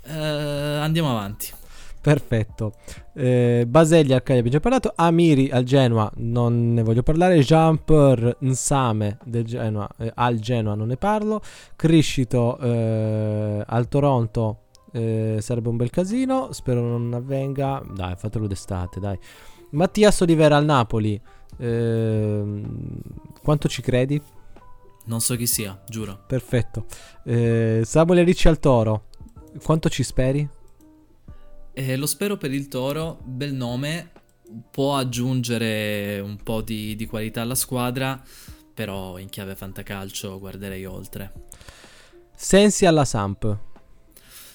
[0.08, 1.62] andiamo avanti.
[2.04, 2.74] Perfetto.
[3.14, 4.92] Eh, Baselli al Cagliari abbiamo già parlato.
[4.94, 7.38] Amiri al Genoa non ne voglio parlare.
[7.38, 11.40] Jean-Pierre Nsame del Genoa, eh, al Genoa non ne parlo.
[11.74, 16.52] Criscito eh, al Toronto eh, sarebbe un bel casino.
[16.52, 17.82] Spero non avvenga.
[17.90, 19.18] Dai, fatelo d'estate, dai.
[19.70, 21.18] Mattias Olivera al Napoli.
[21.56, 23.00] Ehm,
[23.42, 24.20] quanto ci credi?
[25.06, 26.20] Non so chi sia, giuro.
[26.26, 26.84] Perfetto.
[27.24, 29.04] Eh, Samuele Ricci al Toro.
[29.62, 30.46] Quanto ci speri?
[31.76, 34.12] Eh, lo spero per il Toro, bel nome,
[34.70, 38.22] può aggiungere un po' di, di qualità alla squadra,
[38.72, 41.32] però in chiave fantacalcio guarderei oltre.
[42.32, 43.58] Sensi alla Samp.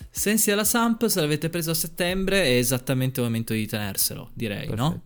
[0.10, 4.68] Sensi alla Samp, se l'avete preso a settembre è esattamente il momento di tenerselo, direi,
[4.68, 4.82] Perfetto.
[4.82, 5.02] no?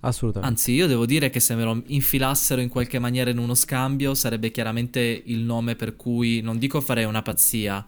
[0.00, 0.54] Assolutamente.
[0.54, 4.14] Anzi, io devo dire che se me lo infilassero in qualche maniera in uno scambio,
[4.14, 7.84] sarebbe chiaramente il nome per cui non dico farei una pazzia,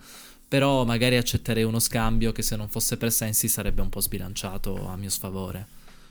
[0.55, 4.87] però magari accetterei uno scambio che se non fosse per Sensi sarebbe un po' sbilanciato
[4.87, 5.67] a mio sfavore.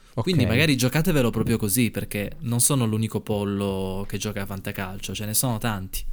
[0.10, 0.22] Okay.
[0.22, 5.26] Quindi magari giocatevelo proprio così, perché non sono l'unico pollo che gioca a fantacalcio, ce
[5.26, 6.03] ne sono tanti.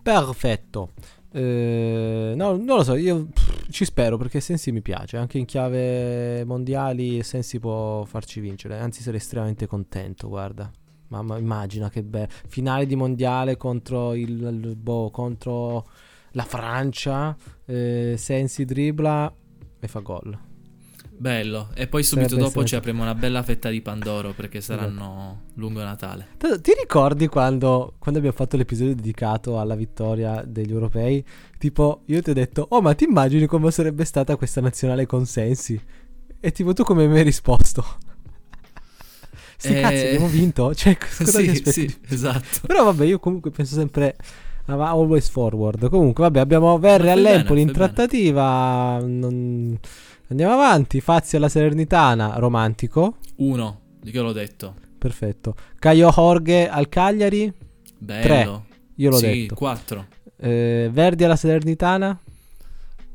[0.00, 0.92] Perfetto.
[1.32, 3.26] Eh, no, non lo so, io
[3.70, 9.02] ci spero perché Sensi mi piace, anche in chiave mondiali Sensi può farci vincere, anzi
[9.02, 10.70] sarei estremamente contento, guarda.
[11.08, 12.28] Mamma, immagina che bello.
[12.46, 15.88] Finale di mondiale contro il, il boh, contro
[16.32, 19.34] la Francia, eh, Sensi dribbla
[19.80, 20.50] e fa gol.
[21.22, 25.42] Bello, e poi subito Sarebbe dopo ci apriamo una bella fetta di Pandoro perché saranno
[25.54, 26.30] lungo Natale.
[26.36, 31.24] Ti ricordi quando, quando, abbiamo fatto l'episodio dedicato alla vittoria degli europei?
[31.58, 35.24] Tipo, io ti ho detto, oh ma ti immagini come sarebbe stata questa nazionale con
[35.24, 35.80] Sensi?
[36.40, 37.84] E tipo, tu come mi hai risposto?
[39.62, 39.80] Sì, eh...
[39.80, 40.74] cazzo, abbiamo vinto?
[40.74, 41.88] Cioè, cosa sì, ti aspetti?
[41.88, 42.66] Sì, esatto.
[42.66, 44.16] Però vabbè, io comunque penso sempre
[44.66, 45.88] always forward.
[45.88, 48.98] Comunque, vabbè, abbiamo Verri all'Empoli in trattativa.
[49.00, 49.78] Non...
[50.28, 51.00] Andiamo avanti.
[51.00, 53.16] Fazio alla Salernitana, romantico.
[53.36, 54.74] Uno, di che l'ho detto.
[54.98, 55.54] Perfetto.
[55.78, 57.52] Caio Jorge al Cagliari.
[57.98, 58.22] Bello.
[58.22, 58.62] Tre.
[58.96, 59.54] Io l'ho sì, detto.
[59.54, 60.06] Quattro.
[60.36, 62.18] Eh, Verdi alla Salernitana.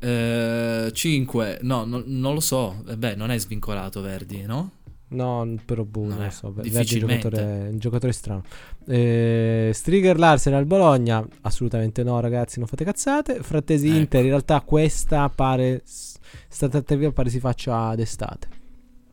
[0.00, 2.84] Eh, 5, no, no, non lo so.
[2.88, 4.72] Eh, beh, non è svincolato Verdi, no?
[5.10, 6.52] No, però boh, non, lo so.
[6.52, 8.42] Verdi è un giocatore, un giocatore strano.
[8.86, 11.26] Eh, Striger Larsen al Bologna.
[11.42, 13.42] Assolutamente no, ragazzi, non fate cazzate.
[13.42, 13.96] Frattesi ecco.
[13.96, 15.82] Inter, in realtà questa pare.
[15.84, 18.48] Sta trattativa pare si faccia d'estate.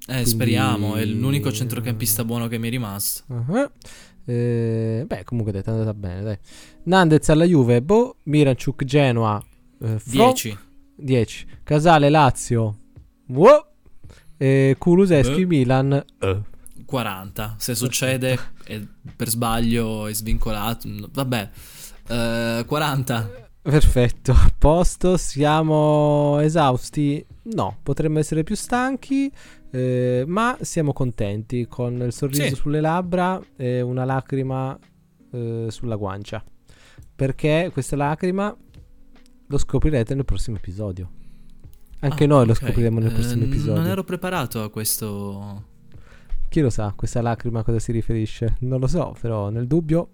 [0.01, 0.30] Eh, Quindi...
[0.30, 0.95] speriamo.
[0.95, 3.23] È l'unico centrocampista buono che mi è rimasto.
[3.27, 3.69] Uh-huh.
[4.26, 6.22] Eh, beh, comunque dai, è andata bene.
[6.22, 6.38] Dai.
[6.84, 7.81] Nandez alla Juve.
[7.81, 9.41] Boh, Miranchuk Genoa.
[9.77, 10.49] 10.
[10.49, 10.57] Eh,
[10.97, 11.47] 10.
[11.63, 12.76] Casale Lazio.
[13.27, 13.73] Wow.
[14.38, 15.48] E Kuluseschi uh.
[15.48, 16.06] Milan.
[16.20, 16.41] Uh.
[16.86, 17.56] 40.
[17.57, 18.38] Se succede
[19.16, 20.88] per sbaglio è svincolato.
[21.12, 21.49] Vabbè.
[22.07, 23.44] Uh, 40.
[23.66, 27.26] Perfetto, a posto, siamo esausti?
[27.56, 29.32] No, potremmo essere più stanchi,
[29.72, 32.53] eh, ma siamo contenti con il sorriso sì.
[32.53, 34.78] sulle labbra e una lacrima
[35.32, 36.44] eh, sulla guancia.
[37.16, 38.56] Perché questa lacrima
[39.48, 41.10] lo scoprirete nel prossimo episodio.
[42.06, 43.82] Anche ah, noi lo scopriremo nel prossimo eh, episodio.
[43.82, 45.64] Non ero preparato a questo.
[46.49, 48.57] Chi lo sa, questa lacrima a cosa si riferisce?
[48.60, 50.10] Non lo so, però nel dubbio,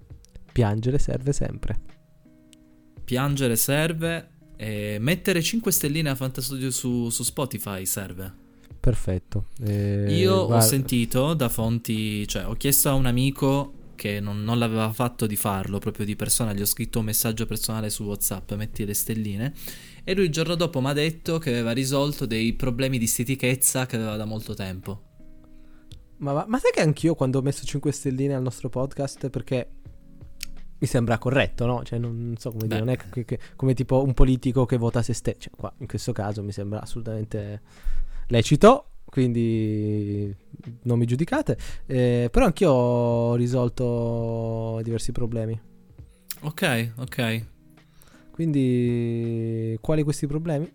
[0.52, 1.80] piangere serve sempre.
[3.04, 8.32] Piangere serve e mettere 5 stelline a Fantastudio su, su Spotify serve.
[8.80, 9.48] Perfetto.
[9.62, 10.64] Eh, Io guarda...
[10.64, 15.28] ho sentito da fonti, cioè ho chiesto a un amico che non, non, l'aveva fatto
[15.28, 18.96] di farlo proprio di persona, gli ho scritto un messaggio personale su WhatsApp, metti le
[18.96, 19.54] stelline,
[20.04, 23.86] e lui il giorno dopo mi ha detto che aveva risolto dei problemi di stitichezza
[23.86, 25.10] che aveva da molto tempo.
[26.18, 29.70] Ma, ma, ma sai che anch'io quando ho messo 5 stelline al nostro podcast, perché
[30.78, 31.84] mi sembra corretto, no?
[31.84, 32.68] Cioè, non, non so come Beh.
[32.68, 35.38] dire, non è che, che, come tipo un politico che vota se stesso.
[35.40, 37.62] Cioè, qua in questo caso mi sembra assolutamente
[38.28, 40.34] lecito quindi
[40.84, 41.58] non mi giudicate.
[41.86, 45.60] Eh, però anch'io ho risolto diversi problemi.
[46.44, 47.46] Ok, ok.
[48.32, 50.72] Quindi, quali questi problemi?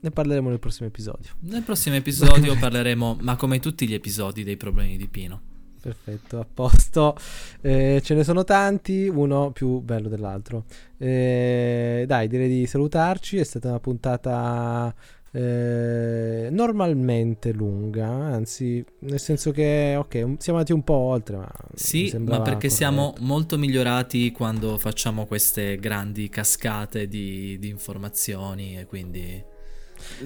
[0.00, 1.30] Ne parleremo nel prossimo episodio.
[1.40, 5.50] Nel prossimo episodio parleremo, ma come tutti gli episodi, dei problemi di Pino.
[5.80, 7.16] Perfetto, a posto.
[7.60, 10.64] Eh, ce ne sono tanti, uno più bello dell'altro.
[10.96, 13.38] Eh, dai, direi di salutarci.
[13.38, 14.94] È stata una puntata
[15.34, 21.36] eh, normalmente lunga, anzi, nel senso che, ok, siamo andati un po' oltre.
[21.36, 22.68] Ma sì, ma perché corretto.
[22.68, 29.42] siamo molto migliorati quando facciamo queste grandi cascate di, di informazioni e quindi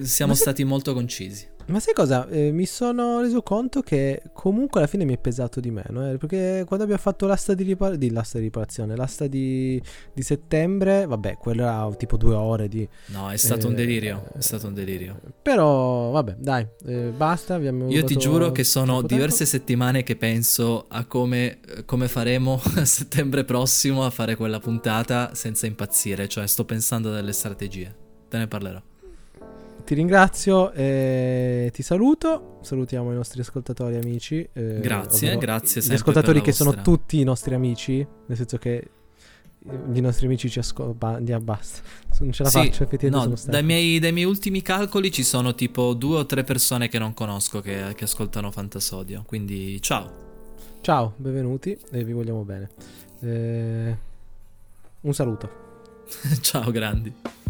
[0.01, 1.47] siamo stati molto concisi.
[1.67, 2.29] Ma sai cosa?
[2.29, 6.09] Eh, mi sono reso conto che comunque alla fine mi è pesato di meno.
[6.09, 9.81] Eh, perché quando abbiamo fatto l'asta di, ripar- di, l'asta di riparazione, l'asta di,
[10.13, 12.87] di, settembre, vabbè, quello era tipo due ore di.
[13.07, 14.23] No, è stato eh, un delirio.
[14.33, 15.19] È stato un delirio.
[15.41, 17.57] Però, vabbè, dai, eh, basta.
[17.57, 19.51] Io ti giuro che sono diverse tempo.
[19.51, 25.65] settimane che penso a come, come faremo a settembre prossimo a fare quella puntata senza
[25.65, 26.29] impazzire.
[26.29, 27.93] Cioè, sto pensando a delle strategie.
[28.29, 28.81] Te ne parlerò
[29.87, 32.59] ti ringrazio e ti saluto.
[32.61, 34.45] Salutiamo i nostri ascoltatori amici.
[34.51, 35.81] Eh, grazie, grazie.
[35.81, 36.71] Gli ascoltatori che vostra...
[36.71, 38.89] sono tutti i nostri amici, nel senso che
[39.93, 41.21] i nostri amici ci ascoltano.
[41.21, 41.79] Ba- basta.
[42.19, 43.41] Non ce la sì, faccio, effettivamente.
[43.45, 46.97] No, dai miei, dai miei, ultimi calcoli ci sono tipo due o tre persone che
[46.97, 49.23] non conosco che, che ascoltano Fantasodio.
[49.25, 50.25] Quindi ciao.
[50.81, 52.69] Ciao, benvenuti e vi vogliamo bene.
[53.21, 53.97] Eh,
[55.01, 55.49] un saluto.
[56.41, 57.45] ciao, grandi.